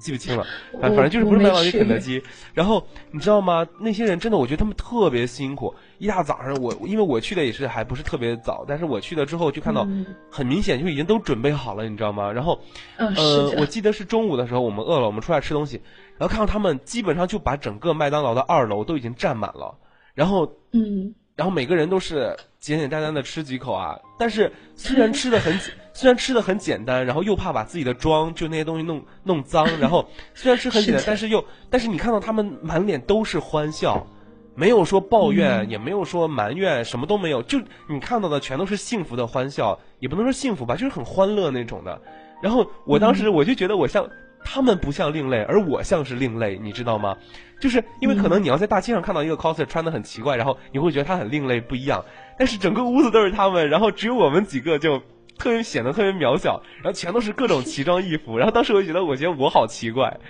[0.00, 0.44] 记不清了，
[0.80, 2.22] 反反正就是不是麦当劳就肯德基。
[2.54, 3.66] 然后你知道吗？
[3.78, 5.74] 那些人真的，我觉得他们特别辛苦。
[5.98, 9.86] 一大早上，我因为我去的也是还不是特别早，但是我去了之后就看到，
[10.30, 12.32] 很明显就已经都准备好了，你知道吗？
[12.32, 12.58] 然后，
[12.96, 15.80] 呃，我记得是中午的时候，我们饿了，我们出来吃东西，
[16.18, 19.76] 然后看到他们基本上就把整个麦当劳的二楼都已经占满了，
[20.14, 21.14] 然后，嗯。
[21.34, 25.58] 然后每个人都是简简单单的吃几口啊，但是虽然 吃的很
[25.94, 34.06] 虽然吃的很简单，然后又怕把自己的妆就那些东西弄弄脏，然后 虽然吃很简单，但是又但是你看到他们满脸都是欢笑，
[34.54, 42.00] 没有说抱怨，也没有说埋怨，什么都没有，就你看到的全都是幸福的欢笑，也不能说幸福吧，就是很欢乐那种的。
[42.42, 44.08] 然后我当时我就觉得我像
[44.44, 47.16] 他们不像另类，而我像是另类，你知道吗？
[47.60, 52.04] 就是因为可能你要在大街上看到一个 coser 穿的很奇怪，然后你会觉得他很另类不一样，
[52.36, 55.00] 但是整个屋子都是他们，然后只有我们几个就
[55.38, 60.20] 特别显得特别渺小，然后全都是各种奇装异服，然后当时我就觉得我觉得我好奇怪，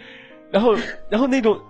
[0.50, 0.74] 然后
[1.10, 1.60] 然后那种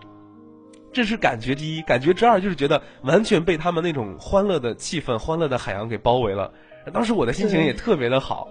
[0.92, 6.52] 这是感觉第一，感觉之二就是觉得完全被他们那种欢乐的气氛、欢乐的海洋给包围了，
[6.92, 8.48] 当时我的心情也特别的好。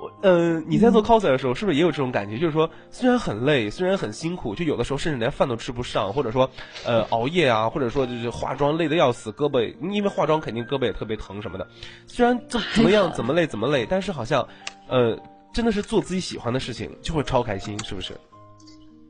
[0.00, 2.38] 我嗯，你在做 coser 的时候，是不是也有这种感觉？
[2.38, 6.48] 就是说，虽然很累，虽然很辛苦，就有的时候甚至连饭都吃不上，或者说，
[6.86, 11.66] 呃，熬夜啊，或者说就是化妆累得要死，胳膊因为化妆肯定胳膊也特别疼什么的。
[12.06, 14.46] 虽然怎怎么样，怎么累怎么累，但是好像，
[14.86, 15.18] 呃，
[15.52, 18.12] 真的是做自己喜欢的事情就会超开心，是不是？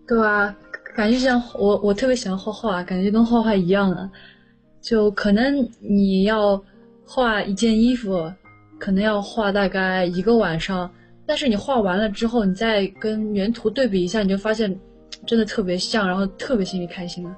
[0.07, 0.57] 对啊，
[0.97, 4.11] 感觉像我，我特别喜欢画画，感觉跟画画一样的，
[4.81, 6.59] 就可能你要
[7.07, 8.33] 画一件衣服。
[8.79, 10.91] 可能要画大概一个晚上，
[11.27, 14.75] 但是你画完了之后，你再跟原图对比一下，你就发现
[15.27, 17.37] 真的特别像，然后特别心里开心了。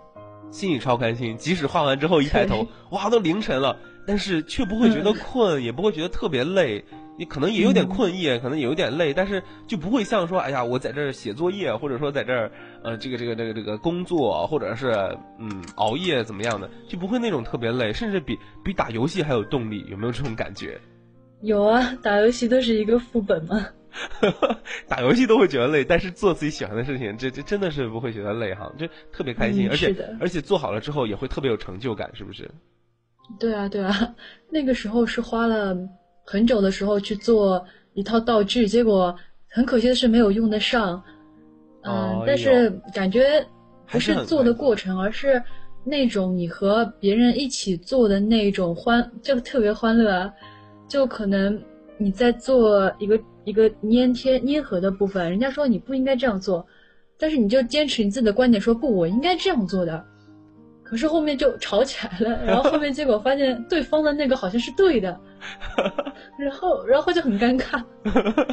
[0.51, 3.77] 心里超开心，即使画完之后一抬头，哇，都凌晨了，
[4.07, 6.85] 但是却不会觉得困，也不会觉得特别累。
[7.17, 12.51] 你可能也有点困意，可能也有点累，但是就不会像说，哎呀，我在这儿写作业，或者说在这儿，
[12.83, 14.91] 呃，这个这个这个这个工作，或者是
[15.39, 20.81] 嗯熬夜怎么样的，就不会那种特别累，甚至比比打游戏还有动力，有没有这种感觉？
[21.43, 23.67] 有啊，打游戏都是一个副本嘛。
[24.87, 32.49] 打游戏都会觉得累，但是做自己喜欢的事情，这这真的是不会觉得累哈，就特别开心，而且而且做好了之后也会特别有成就感，是不是？
[33.39, 34.15] 对啊，对啊，
[34.49, 35.77] 那个时候是花了
[36.25, 37.65] 很久的时候去做
[37.95, 39.17] 一套道具，结果
[39.49, 41.03] 很可惜的是没有用得上。
[41.83, 43.45] 嗯，但是感觉
[43.89, 45.43] 不是做的过程，而是
[45.85, 50.33] 那种你和别人一起做的那种欢，就特别欢乐。
[50.91, 51.63] 就可能
[51.97, 56.67] 你在做一个一个粘贴粘合的部分，人家说你不应该这样做，
[57.17, 60.05] 但是你就坚持你自己的观点，说不，我应该这样做的。
[60.83, 65.19] 可是后面就吵起来了，然后后面结果发现对方的那个好像是对的，
[66.37, 67.81] 然后然后就很尴尬。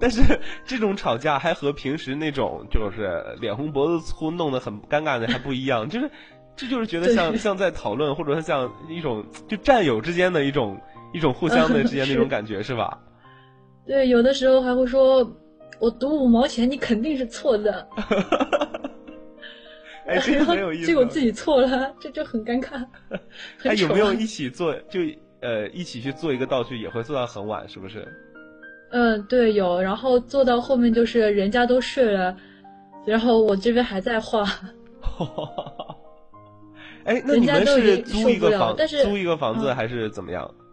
[0.00, 0.22] 但是
[0.64, 6.10] 这种吵架还和平时那种就是脸红脖子粗弄得很尴尬的还不一样，就是
[6.56, 10.80] 这就是觉得像 像在讨论，或者说像一种就战友之间的一种。
[11.14, 12.98] 一种互相的之间那种感觉是吧？
[13.86, 15.26] 对，有的时候还会说，
[15.78, 17.86] 我赌五毛钱，你肯定是错的。
[20.06, 20.86] 哎，这个很有意思。
[20.86, 22.84] 结果自己错了，这就很尴尬。
[23.62, 24.74] 哎，有没有一起做？
[24.90, 25.00] 就
[25.40, 28.06] 呃，一起去做一个道具，也会做到很晚，是不是？
[28.90, 29.80] 嗯，对，有。
[29.80, 32.36] 然后做到后面就是人家都睡了，
[33.06, 34.44] 然后我这边还在画。
[37.04, 40.50] 哎，那你们是租一个房，租一个房子还是怎么样？
[40.58, 40.63] 嗯，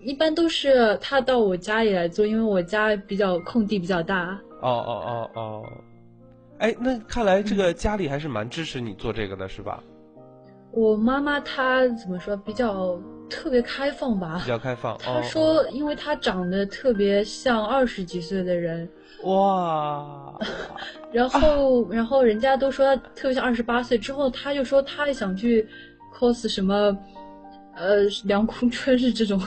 [0.00, 4.38] 一般都是他到我家里来做，因为我家比较空地比较大。
[4.60, 5.62] 哦哦哦哦，
[6.58, 9.82] 哎，那看来这个家里还是蛮支持你做这个的，是吧？
[10.72, 13.00] 我妈妈她怎么说，比较
[13.30, 14.38] 特别开放吧？
[14.42, 14.96] 比较开放。
[14.98, 18.88] 她说，因为她长得特别像二十几岁的人。
[19.24, 20.34] 哇。
[21.12, 25.66] 然后，然后人家都说她特别像二十八岁，之后她就说她也想去
[26.14, 26.94] cos 什么。
[27.76, 29.40] 呃，梁空 春是这种，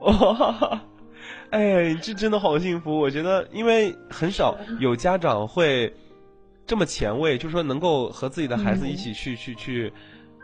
[0.00, 0.82] 哇，
[1.50, 2.98] 哎，这真的好幸福。
[2.98, 5.92] 我觉得，因为很少有家长会
[6.66, 9.92] 这么前卫，就是说能够和自己的孩子一起去去去，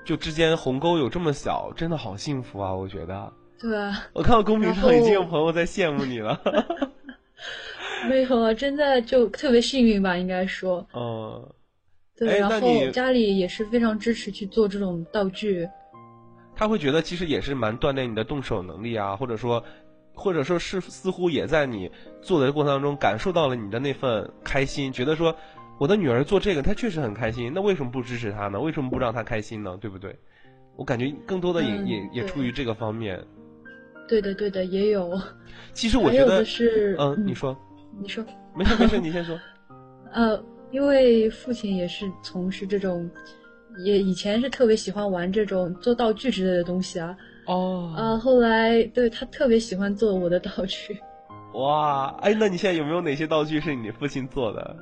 [0.04, 2.74] 就之间鸿沟有这么小，真的好幸福啊！
[2.74, 3.32] 我觉得。
[3.58, 4.04] 对啊。
[4.12, 6.38] 我看到公屏上已经有朋友在羡慕你了。
[8.10, 10.86] 没有啊，真的就特别幸运吧，应该说。
[10.92, 11.48] 嗯。
[12.18, 15.68] 对，然后家里也是非常支持去做这种道具。
[16.56, 19.62] 他会觉得其实也是蛮锻炼你的动手能力啊，或者说，
[20.14, 21.90] 或者说是似乎也在你
[22.22, 25.36] 做的过程当中感受到了你的那份开心，觉得说
[25.78, 28.58] 我的女儿做这个她确实很开心，那为什么不支持她呢？
[28.58, 29.76] 为什么不让她开心呢？
[29.78, 30.18] 对不对？
[30.76, 33.22] 我感觉更多的也也也出于这个方面。
[34.08, 35.20] 对的，对的，也有。
[35.72, 37.56] 其实我觉得是，嗯，你说，
[38.00, 39.38] 你说，没事没事，你先说。
[40.12, 43.10] 呃，因为父亲也是从事这种，
[43.78, 47.16] 也以前是特别喜欢玩这种做道具之类的东西啊。
[47.46, 47.92] 哦。
[47.96, 50.98] 啊，后来对他特别喜欢做我的道具。
[51.54, 54.76] 哇，哎，那你现在有没有哪些道具是你父亲做的？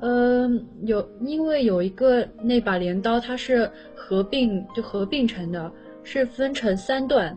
[0.00, 5.70] 嗯，有，因为有一个那把镰刀，它是合并就合并成的，
[6.04, 7.36] 是分成三段，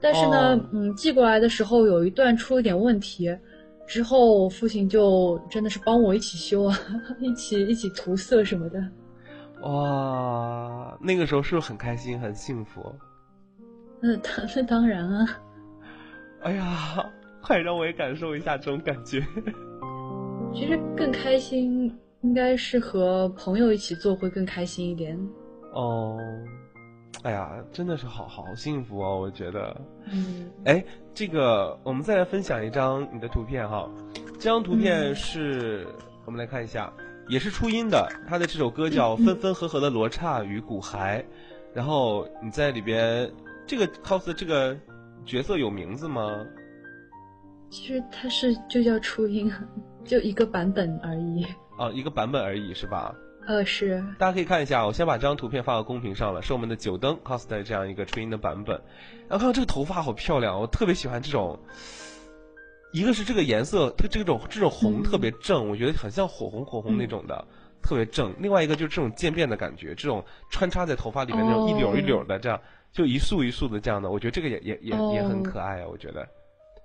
[0.00, 3.34] 但是呢，嗯，寄过来的时候有一段出了点问题，
[3.86, 6.76] 之后我父亲就真的是帮我一起修啊，
[7.20, 8.80] 一起一起涂色什么的。
[9.62, 12.94] 哇，那个时候是不是很开心很幸福？
[14.00, 15.40] 那当那当然啊。
[16.42, 17.10] 哎呀。
[17.44, 19.20] 快让我也感受一下这种感觉。
[20.54, 25.18] 其实更开心应该是和朋友一起做会更开心一点。
[25.72, 26.16] 哦，
[27.24, 29.76] 哎呀，真的是好好幸福哦，我觉得。
[30.12, 30.48] 嗯。
[30.66, 33.90] 哎，这个我们再来分享一张你的图片哈。
[34.34, 35.84] 这张图片是
[36.24, 36.92] 我们来看一下，
[37.28, 41.18] 也是初音的，他的这首歌叫《分分合合的罗刹与骨骸》，
[41.72, 43.30] 然后你在里边，
[43.66, 44.76] 这个 cos 这个
[45.24, 46.44] 角色有名字吗？
[47.70, 49.50] 其实它是就叫初音，
[50.04, 51.46] 就一个版本而已。
[51.78, 53.14] 哦，一个版本而已是吧？
[53.46, 54.04] 呃，是。
[54.18, 58.76] 大家可以看一下，我先把这张图片发到公屏上了，是我们的九灯 cos 的这样一个初音的版本。
[59.28, 61.58] 然后看到这个头发好漂亮，我特别喜欢这种。
[62.92, 67.44] 一个是这个颜色，它这种这种红特别正，我觉得很像火红火红那种的，
[67.82, 68.34] 特别正。
[68.38, 72.60] 另外一个就是这种渐变的感觉，这种穿插在头发里面那种一绺一绺的，这样
[72.92, 76.26] 就一束一束的这样的，我觉得这个也也也也很可爱啊，我觉得。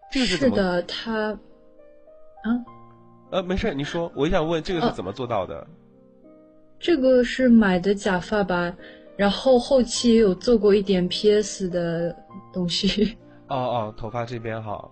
[0.09, 2.47] 这个是的，它，啊，
[3.31, 5.67] 呃，没事，你说，我想问这个是怎么做到的？
[6.79, 8.73] 这个是买的假发吧，
[9.17, 12.15] 然后后期也有做过一点 PS 的
[12.53, 13.17] 东西。
[13.49, 14.89] 哦哦，头发这边哈。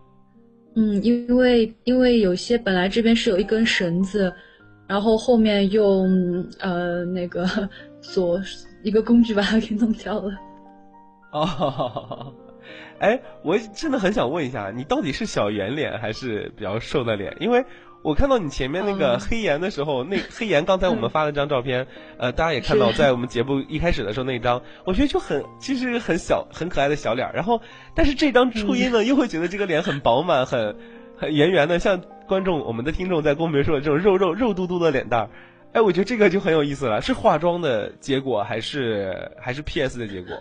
[0.76, 4.34] 嗯，因为因为有些本来这边是有一根绳子，
[4.88, 7.48] 然后后面用呃那个
[8.02, 8.40] 锁
[8.84, 10.34] 一个工具把它给弄掉了。
[11.32, 12.34] 哦。
[13.00, 17.36] 哎，我真的很想问一下，你到底是小圆脸还是比较瘦的脸？
[17.42, 17.64] 因为
[18.06, 21.88] 我看到你前面那个黑岩的时候，那 黑岩刚才我们发了张照片，
[22.20, 27.28] 呃，大家也看到在我们节目一开始的时候那张，我觉得就很其实很小很可爱的小脸。
[27.34, 27.60] 然后，
[27.96, 30.76] 但是这张初音呢，又会觉得这个脸很饱满，很
[31.18, 35.30] 很圆圆的，像观众我们的听众在公屏说的这种肉肉肉嘟嘟的脸蛋儿。
[35.74, 40.38] 哎，我觉得这个就很有意思了，是化妆的结果还是还是 PS 的结果？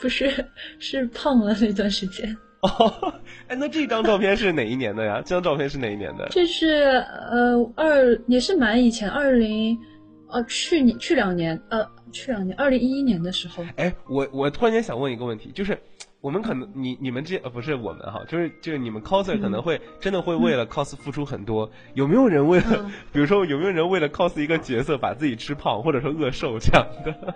[0.00, 0.44] 不是，
[0.80, 2.36] 是胖了那段时间。
[2.64, 3.12] 哦，
[3.48, 5.16] 哎，那这张照片是哪一年的呀？
[5.24, 6.26] 这张照片是哪一年的？
[6.30, 9.78] 这是呃二，也是蛮以前，二零，
[10.28, 13.62] 呃去年去两年，呃去两年，二零一一年的时候。
[13.76, 15.78] 哎，我我突然间想问一个问题，就是
[16.22, 27.34] 我们可能你你们这呃不是我们哈，就是就是你们 coser 可能会真的会为了 cos 付出很多，有没有人为了， 比如说有没有人为了 cos 一个角色把自己吃胖或者说饿瘦这样的？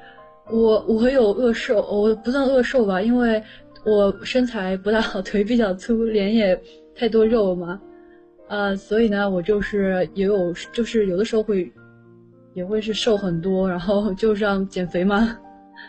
[0.51, 3.43] 我我有饿瘦，我不算饿瘦吧，因为
[3.85, 6.61] 我身材不大好， 腿比较粗，脸也
[6.95, 7.81] 太多肉嘛，
[8.49, 11.72] 呃，所以呢，我就是也有，就是有的时候会，
[12.55, 15.37] 也会是瘦很多，然后就这样减肥嘛。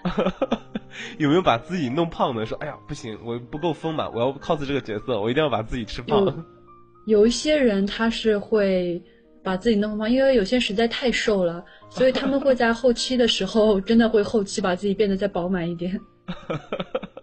[1.18, 2.46] 有没有把自己弄胖的？
[2.46, 6.46] 说，哎呀，不行，我不够丰满，我要 cos 这个角色，我一定要把自己吃胖。
[7.06, 9.02] 有一些人他是会。
[9.42, 15.98] 把自己弄胖，因为有些实在太瘦了，所以他们会在后期的时候，真的会后期把自己变得再饱满一点。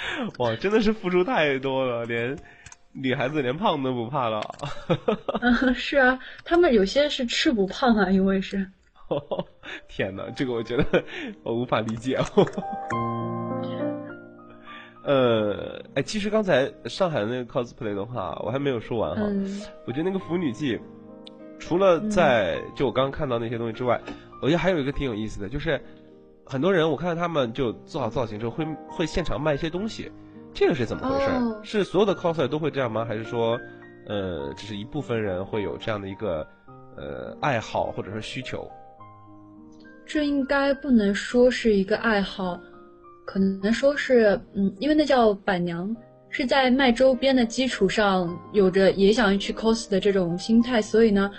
[0.38, 2.36] 哇，真的是付出太多了，连
[2.92, 4.40] 女孩子连胖都不怕了。
[5.40, 8.66] 嗯， 是啊，他们有些是吃不胖啊，因为是。
[9.88, 11.04] 天哪，这个我觉得
[11.42, 12.18] 我无法理解。
[15.04, 19.22] 呃，哎，其实刚才上海的那个 cosplay 的话，我还没有说完哈。
[19.86, 20.78] 我觉得那个腐女记。
[21.58, 24.00] 除了在就我刚刚看到那些东西之外，
[24.40, 25.80] 我觉得还有一个挺有意思的，就是
[26.48, 30.10] 很多人我看到他们就做好造型之后会会现场卖一些东西，
[30.54, 31.30] 这个是怎么回事？
[31.62, 33.04] 是所有的 coser 都会这样吗？
[33.04, 33.60] 还是说，
[34.06, 36.46] 呃，只是一部分人会有这样的一个
[36.96, 38.66] 呃爱好或者说需求？
[40.06, 42.58] 这应该不能说是一个爱好，
[43.26, 45.94] 可能说是嗯，因为那叫板娘。
[46.30, 51.30] 是在卖周边的基础上，有着也想去 cos 的这种心态，所以呢，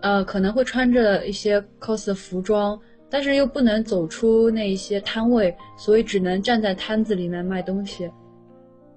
[0.00, 2.80] 呃，可能会穿着一些 cos 的服装，
[3.12, 8.10] 但是又不能走出那一些摊位，所以只能站在摊子里面卖东西。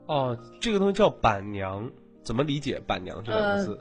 [0.05, 1.91] 哦，这个东西叫板娘，
[2.24, 3.80] 怎么理解“板娘”这两个字？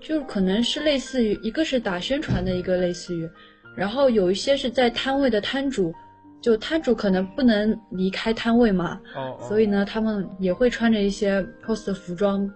[0.00, 3.28] 就可能是类似于一个是打宣传的一个类似于，
[3.76, 5.92] 然后有一些是在摊位的摊主。
[6.40, 8.98] 就摊主可能不能离开摊位嘛，
[9.46, 12.50] 所以呢，他们也会穿着一些 cos 的服装。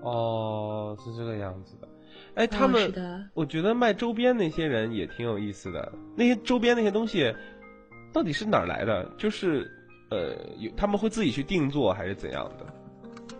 [0.00, 1.86] 哦，是这个样子的。
[2.34, 3.24] 哎，他们，是的。
[3.34, 5.92] 我觉得卖周边那些人也挺有意思的。
[6.16, 7.34] 那些周边那些东西，
[8.12, 9.04] 到底是哪儿来的？
[9.18, 9.70] 就是，
[10.10, 12.66] 呃，有他们会自己去定做还是怎样的？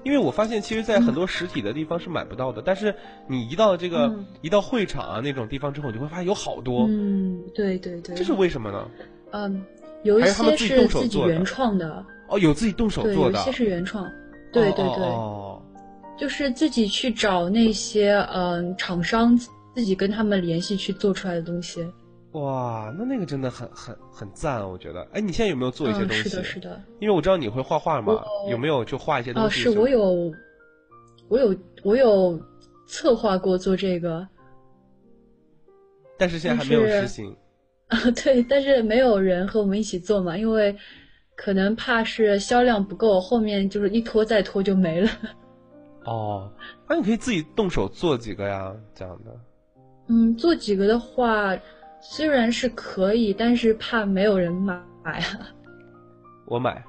[0.05, 2.95] 因为我发现，其实，在很多实体的地方是买不到的，但是
[3.29, 4.27] 你一到这个、嗯。
[4.41, 8.91] 一到会场啊那种地方之后，你就会发现有好多，嗯，对对对，这是为什么呢？
[9.31, 9.65] 嗯，
[10.03, 11.33] 有一些自己动是自己手做的。
[11.33, 14.05] 原创的，哦，有自己动手，做的，有一些是原创，
[14.53, 15.52] 对对对，哦
[16.17, 19.37] 就是自己去找那些嗯厂商，
[19.75, 21.83] 自己跟他们联系去做出来的东西。
[21.83, 21.93] 哦
[22.33, 25.07] 哇，那那个真的很很很赞，我觉得。
[25.13, 26.29] 哎，你现在有没有做一些嗯，东西？
[26.31, 26.81] 是的，是的。
[26.99, 29.61] 因为我知道你会画画嘛，有没有就画一些东哦，西？
[29.61, 30.33] 是我有，
[31.29, 32.41] 我有，我有
[32.87, 34.27] 策划过做这个，
[36.17, 37.37] 但是现在还没有实行。
[37.89, 40.75] 啊， 对，但是没有人和我们一起做嘛，因为
[41.37, 45.11] 可能怕是销量不够，后面就是一拖再拖就没了。
[46.05, 46.51] 哦，
[46.89, 49.31] 那你可以自己动手做几个呀，这样的。
[50.09, 51.57] 嗯，做几个的话，
[52.01, 54.75] 虽然是可以，但是怕没有人买
[55.05, 55.15] 啊。
[56.47, 56.83] 我买，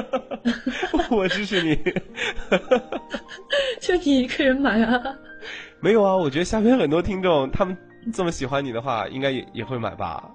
[1.10, 1.76] 我支持你。
[3.80, 5.16] 就你一个人买啊？
[5.80, 7.76] 没有啊，我觉得下面很多听众他们
[8.12, 10.28] 这么喜欢你的话，应该也也会买吧。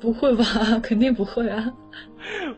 [0.00, 0.44] 不会吧？
[0.82, 1.72] 肯定不会啊。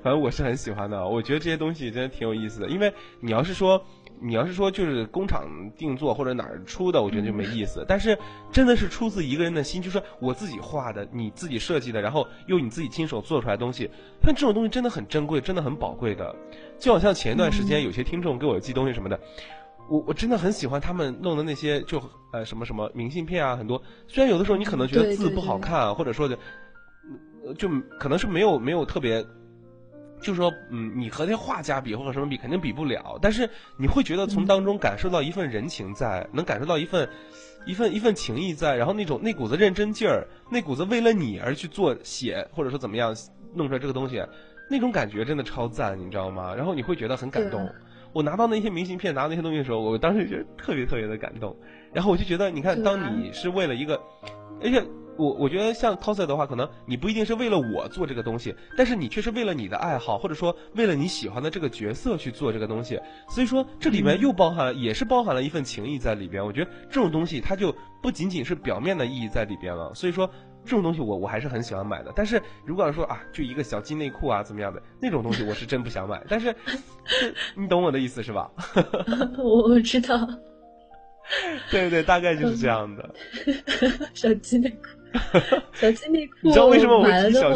[0.03, 2.68] 反正我是很喜欢的，我觉得这些东西真的挺有意思的。
[2.68, 3.84] 因为你要是说，
[4.20, 7.84] 你要是说就是工厂定做或者哪儿出的，我觉得就没意思。
[7.86, 8.16] 但是
[8.51, 13.90] 真的是出自一个人的心，就是我自己画的，你自己设计的，然后用你自己亲手做出来的东西，
[14.22, 16.34] 像这种东西真的很珍贵，真的很宝贵的。
[16.78, 19.18] 就好像前一段时间有些听众给我寄东西什么的。
[19.88, 22.01] 我我真的很喜欢他们弄的那些，就
[22.32, 23.82] 呃什么什么明信片啊，很多。
[24.07, 26.40] 虽然有的时候你可能觉得字不对对对好看啊，或者说的，呃
[27.59, 27.68] 就
[27.99, 29.22] 可能是没有没有特别，
[30.20, 33.18] 就是说嗯，你和那画家比或者什么比，肯定比不了。
[33.20, 37.09] 但是你会觉得从当中感受到一份人情在，能感受到一份
[37.66, 43.14] 一份一份情谊在，然后那种那股子认真劲儿，那股子为了你而去做写或者说怎么样
[43.55, 44.24] 弄出来这个东西，
[44.70, 46.55] 那种感觉真的超赞，你知道吗？
[46.55, 47.68] 然后你会觉得很感动。
[48.12, 51.57] 我拿到那些明信片，拿到那些东西的时候，我当时觉得特别特别的感动。
[51.95, 53.99] 然后我就觉得，你看，当你是为了一个，
[54.62, 54.84] 而且
[55.22, 63.00] 我我觉得像 coser 的话，可能你不一定是为了我做这个东西，但是你却是为了你的爱好，或者说为了你喜欢的这个角色去做这个东西。
[63.28, 66.44] 所以说，这里面嗯又包含了，也是包含了一份情谊在里边。
[66.44, 69.94] 我觉得这种东西，它就不仅仅是表面的意义在里边了。
[69.94, 70.28] 所以说。
[70.64, 76.22] 这种东西我我还是很喜欢买的，但是如果要说啊，就一个小鸡内裤啊怎么样的那种东西，我是真不想买。
[76.28, 76.54] 但是，
[77.58, 78.48] 你懂我的意思是吧？
[79.38, 80.16] 我 我知道，
[81.68, 83.12] 对对，大概就是这样的。
[84.14, 84.86] 小鸡内裤，
[85.74, 87.52] 小鸡内裤，你知道为什么我会提小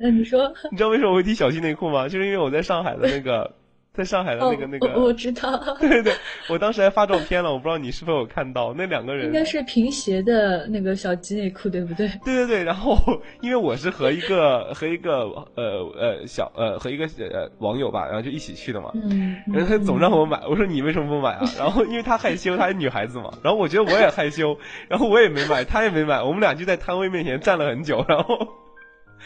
[0.00, 2.08] 嗯，你说，你知道为什么我会提小鸡内裤吗？
[2.08, 3.50] 就是因为我在上海的那个，
[3.96, 6.12] 在上海的那个、哦那个，我我知道， 对对对，
[6.48, 9.32] 我当时还发照片了，我不知道你是否有看到那两个人应。
[9.32, 12.08] 该是平鞋的那个小鸡内裤，对不对？
[12.24, 12.98] 对对对，然后
[13.40, 15.20] 因为我是和一个和一个
[15.54, 21.44] 呃呃小呃和一个呃网友吧，然后就一起去的嘛，嗯，然后他总让我买，我说你为什么不买啊？
[21.56, 28.36] 然后因为他害羞，她是女孩子嘛，然后我觉得我也害羞，然后我也没买，他也没买，我们俩就在摊位面前站了很久，然后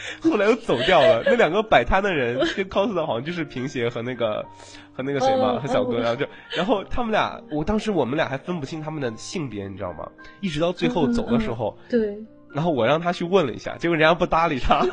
[0.21, 1.23] 后来又走掉了。
[1.25, 4.45] 那两个摆摊的人跟 cos 的好像就是平鞋和那个
[4.93, 6.25] 和那个谁嘛，哦和小哥，哦然后就
[6.55, 10.07] 然后他们俩，我当时我们俩还分不清他们的性别，你知道吗？
[10.41, 12.17] 一直到最后走的时候，对，
[12.53, 14.85] 然后我让他去问了一下，结果人家不搭理他。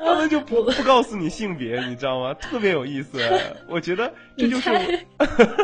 [0.00, 2.32] 他们就不不告诉你性别，你知道吗？
[2.34, 3.18] 特别有意思，
[3.68, 5.06] 我觉得这就是猜，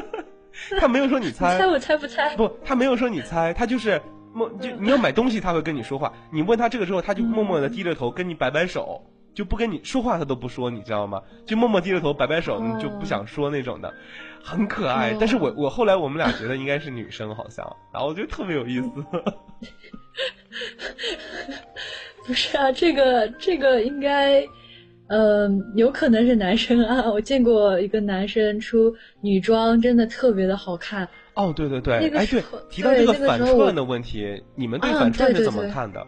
[0.78, 2.36] 他没有说你你猜猜，我猜不猜？
[2.36, 4.00] 不，他没有说你猜，他就是
[4.34, 6.12] 默就你要买东西，他会跟你说话。
[6.30, 9.00] 你问他这个时候，他就默默的低着头跟你摆摆手，
[9.32, 11.22] 就不跟你说话，他都不说，你知道吗？
[11.46, 13.94] 就默默低着头摆摆手，你就不想说那种的，
[14.42, 15.12] 很可爱。
[15.12, 18.90] 哦但是我我后来我们俩觉得应该是女生，好像，然后我觉得特别有意思。
[22.26, 24.42] 不是啊，这个这个应该，
[25.08, 27.10] 嗯、有可能是男生啊。
[27.10, 31.08] 我见过一个男生出女装，真的特别的好看。
[31.34, 36.06] 哦，对对对，那个哎对，提到这个反串的问题，你们对啊反串是怎么看的？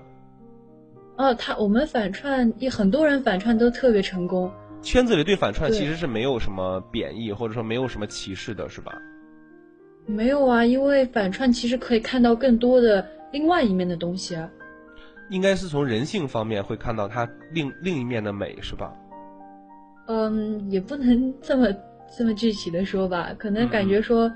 [1.17, 4.51] 哦，他我们反串，也很多人反串都特别成功。
[4.83, 8.93] 圈子里对反串其实是没有什么贬义，或者说没有什么歧视的，是吧？
[10.07, 14.49] 没有啊，因为反串其实可以看到更多的另外一面的东西啊。
[15.31, 18.93] 应该是从人性方面会看到它另另一面的美，是吧？
[20.09, 21.67] 嗯，也不能 这么
[22.17, 24.31] 这么具体的说吧，可能感嗯觉说，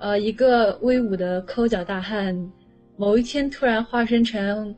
[0.00, 2.36] 呃，一个威武的抠脚大汉，
[2.96, 4.74] 某一天突然化身成，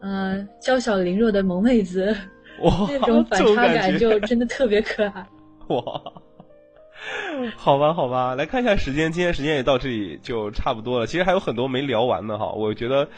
[0.00, 2.14] 呃，娇小羸弱的萌妹子，
[2.62, 5.26] 哇，那种反差感就真的特别可爱。
[5.68, 6.02] 哇，
[7.56, 11.06] 好吧，好吧，来看一下时间，今天时间也到这里就差不多了。
[11.06, 13.08] 其实还有很多没聊完的哈，我觉得，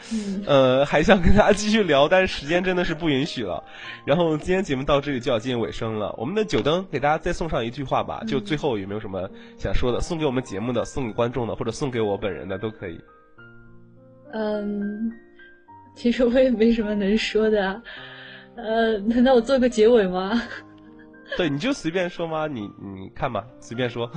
[0.47, 3.63] 呃，还想跟大家继续聊，但是时间真的是不允许了。
[4.05, 9.99] 然后今天节目到这里就要接近尾声了，我们的九灯给大家再送上一句话吧，就最后有没有什么想说的？
[10.01, 12.99] 送给我们节目的，送给观众的，或者送给我本人的都可以。
[14.33, 15.11] 嗯，
[15.95, 17.81] 其实我也没什么能说的，
[18.55, 20.41] 呃，难道我做个结尾吗？
[21.37, 24.05] 对，你就随便说嘛，你你看吧，随便说。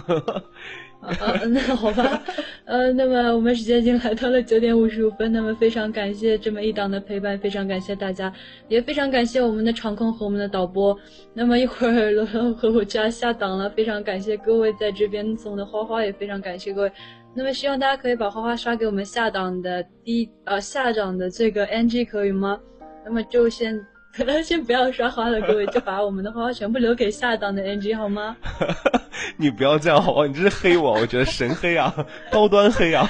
[1.00, 2.22] 啊，那好吧，
[2.66, 8.32] 呃，那么我们时间已经来到了九点五十五分，那么非常感谢这么一档的陪伴，非常感谢大家，
[8.66, 10.98] 也非常感谢我们的场控和我们的导播。
[11.32, 16.92] 那么一会儿罗罗和我就要下档了，非常感谢各位在这边送的花花，也非常感谢各位。
[17.32, 22.58] 那么希望大家可以把花花刷给我们下档的第呃下档的这个 NG 可以吗？
[23.04, 23.80] 那么就先。
[24.16, 28.36] 可能先不要刷花了，各位就把我们的花花全部留给下档的 NG 好吗？
[29.36, 30.26] 你不要这样好不好？
[30.26, 31.94] 你这是黑我，我觉得神黑啊，
[32.30, 33.08] 高端黑啊。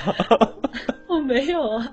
[1.09, 1.93] 我没有啊。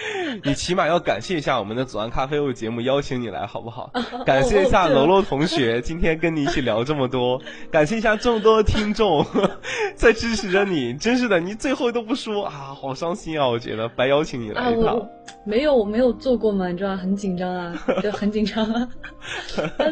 [0.44, 3.90] 你起码要感谢一下我们的左岸咖啡屋节目邀请你来好不好？
[4.24, 7.40] 感谢一下楼楼同学今天跟你一起聊这么多，
[7.70, 9.24] 感谢一下这么多的听众
[9.94, 13.46] 在支持着你，真是的，你最后都不说啊，好伤心啊！
[13.46, 15.00] 我觉得白邀请你来一趟。
[15.44, 18.88] 没有，我没有做过嘛，你知道很紧张啊，就很紧张啊。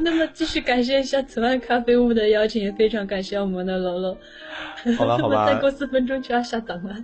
[0.02, 4.16] 那么继续感谢一下左岸咖啡屋的邀请，也非常感谢我们的楼楼。
[4.96, 5.46] 好了，好吧。
[5.46, 6.94] 再过四分钟就要下档了。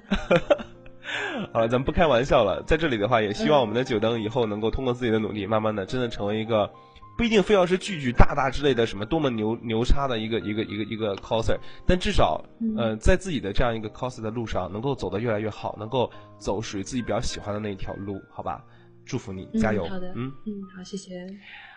[1.52, 2.62] 好了，咱们不开玩笑了。
[2.66, 6.70] 在这里的话，也希望我们的九灯以后能够通过自己的努力，慢慢的真的成为一个，
[7.16, 11.56] 不一定非要是句句大大之类的什么多么牛牛叉的一个一个一个一个 coser，
[11.86, 12.42] 但至少，
[12.76, 18.62] 呃，在自己的这样一个 coser 的路上，能够走得越来越好，能够走属于自己比较喜欢的那一条路，好吧？
[19.06, 19.86] 祝福你，加油！
[19.86, 21.26] 好的，嗯嗯，好，谢谢。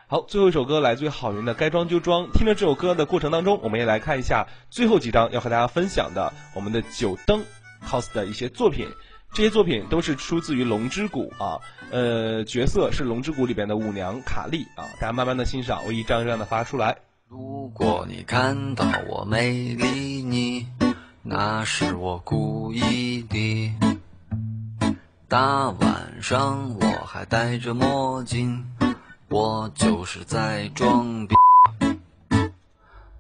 [0.08, 2.24] 好，最后一首歌来自于郝云的《该装就装》。
[2.32, 7.44] 听了这首歌的过程当中，我们也来看一下最后几张要和大家分享的我们的九灯
[7.86, 8.88] cos 的一些作品。
[9.34, 11.60] 这些作品都是出自于《龙之谷》啊，
[11.92, 16.98] 呃，角色是《龙之谷》里边的舞娘卡莉啊，大家慢慢的欣赏，我一张一张的发出来。
[17.30, 20.66] 如果你看到我没理你，
[21.22, 23.74] 那是我故意的。
[25.28, 28.66] 大晚上我还戴着墨镜，
[29.28, 31.36] 我就是在装逼。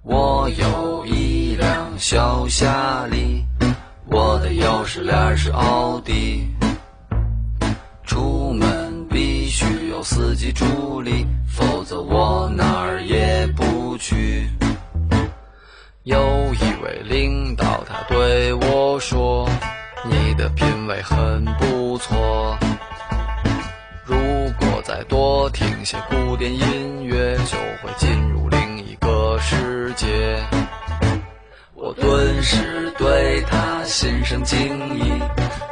[0.01, 3.43] 我有一辆小夏利。
[4.09, 6.47] 我的钥匙链是奥迪，
[8.03, 14.47] 出门必须有司机助力，否则我哪儿也不去。
[16.03, 16.17] 有
[16.53, 19.49] 一位领导，他对我说
[20.09, 22.57] ：“你的品味很不错，
[24.05, 24.15] 如
[24.57, 30.41] 果再多听些古典音乐，就会进入另一个世界。”
[31.79, 34.57] 我顿时对他心生敬
[34.97, 35.03] 意，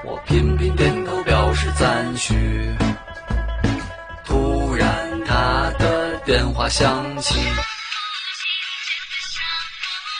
[0.04, 2.36] 我频频点头表示赞许。
[4.24, 4.88] 突然，
[5.26, 7.40] 他的电话响起。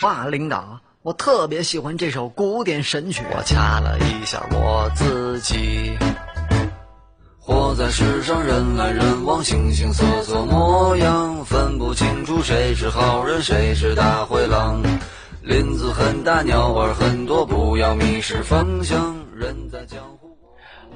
[0.02, 3.22] 哇，领导，我特别喜欢这首古典神曲。
[3.30, 5.96] 我掐了一下我自己。
[7.38, 14.82] 活在世上，人来人往，形形色色模样，分不清楚谁是好人，谁是大灰狼。
[15.46, 19.16] 林子很大，鸟儿很多，不要迷失方向。
[19.36, 20.36] 人在江湖。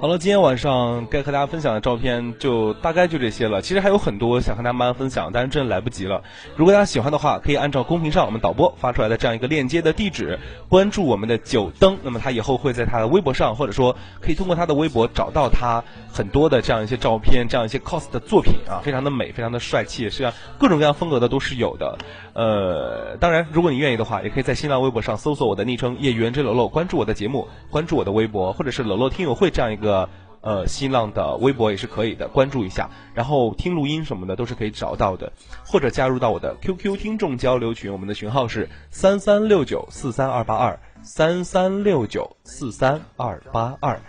[0.02, 3.62] 好了，今天晚上该和大家分享的照片就大概就这些了。
[3.62, 6.24] 其实还有很多想和大家慢慢分享，但是真的来不及了。
[6.56, 10.40] 如果大家喜欢的话，可以按照公屏上我们导播发出来的这样一个链接的地址，
[10.70, 11.98] 关注我们的九灯。
[12.02, 21.98] 那么他以后会在他的微博上，或者说可以通过他的微博找到他很多的这样一些照片，这样一些 cos 的作品啊，非常的美，非常的帅气，实际上各种各样风格的都是有的。
[22.40, 30.08] 呃，当然，如果你愿意的话，也可以在新浪微博上搜索我的昵称“业余 NJ 楼楼”，关注我的节目，关注我的微博，或者是“楼楼听友会”这样一个
[30.40, 35.34] 呃新浪的微博也是可以的，关注一下，然后听录音什么的都是可以找到的，
[35.66, 44.00] 或者加入到我的 QQ 听众交流群，我们的群号是三三六九四三二八二三三六九四三二八二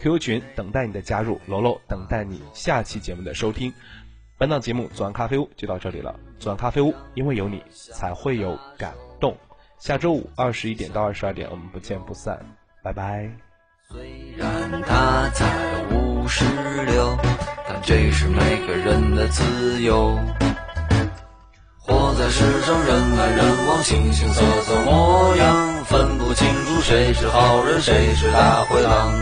[0.00, 3.74] ，QQ 群等待你的加入，楼楼等待你下期节目的收听。
[4.36, 9.34] 本档节目《左岸咖啡屋》就到这里了，《左岸咖啡屋》因为有你才会有感动。
[9.78, 12.38] 下周五二十一点到二十二点，我们不见不散，
[12.82, 13.30] 拜拜。
[13.90, 15.46] 虽然他才
[15.90, 16.44] 五十
[16.84, 17.16] 六，
[17.66, 20.18] 但这是每个人的自由。
[21.78, 29.14] 活在世上，人来人往，形形色色模样，分不清楚谁是好人，谁是大灰狼。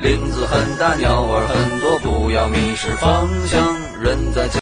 [0.00, 3.62] 林子很大，鸟儿很多，不要迷失方向。
[4.02, 4.48] 人在。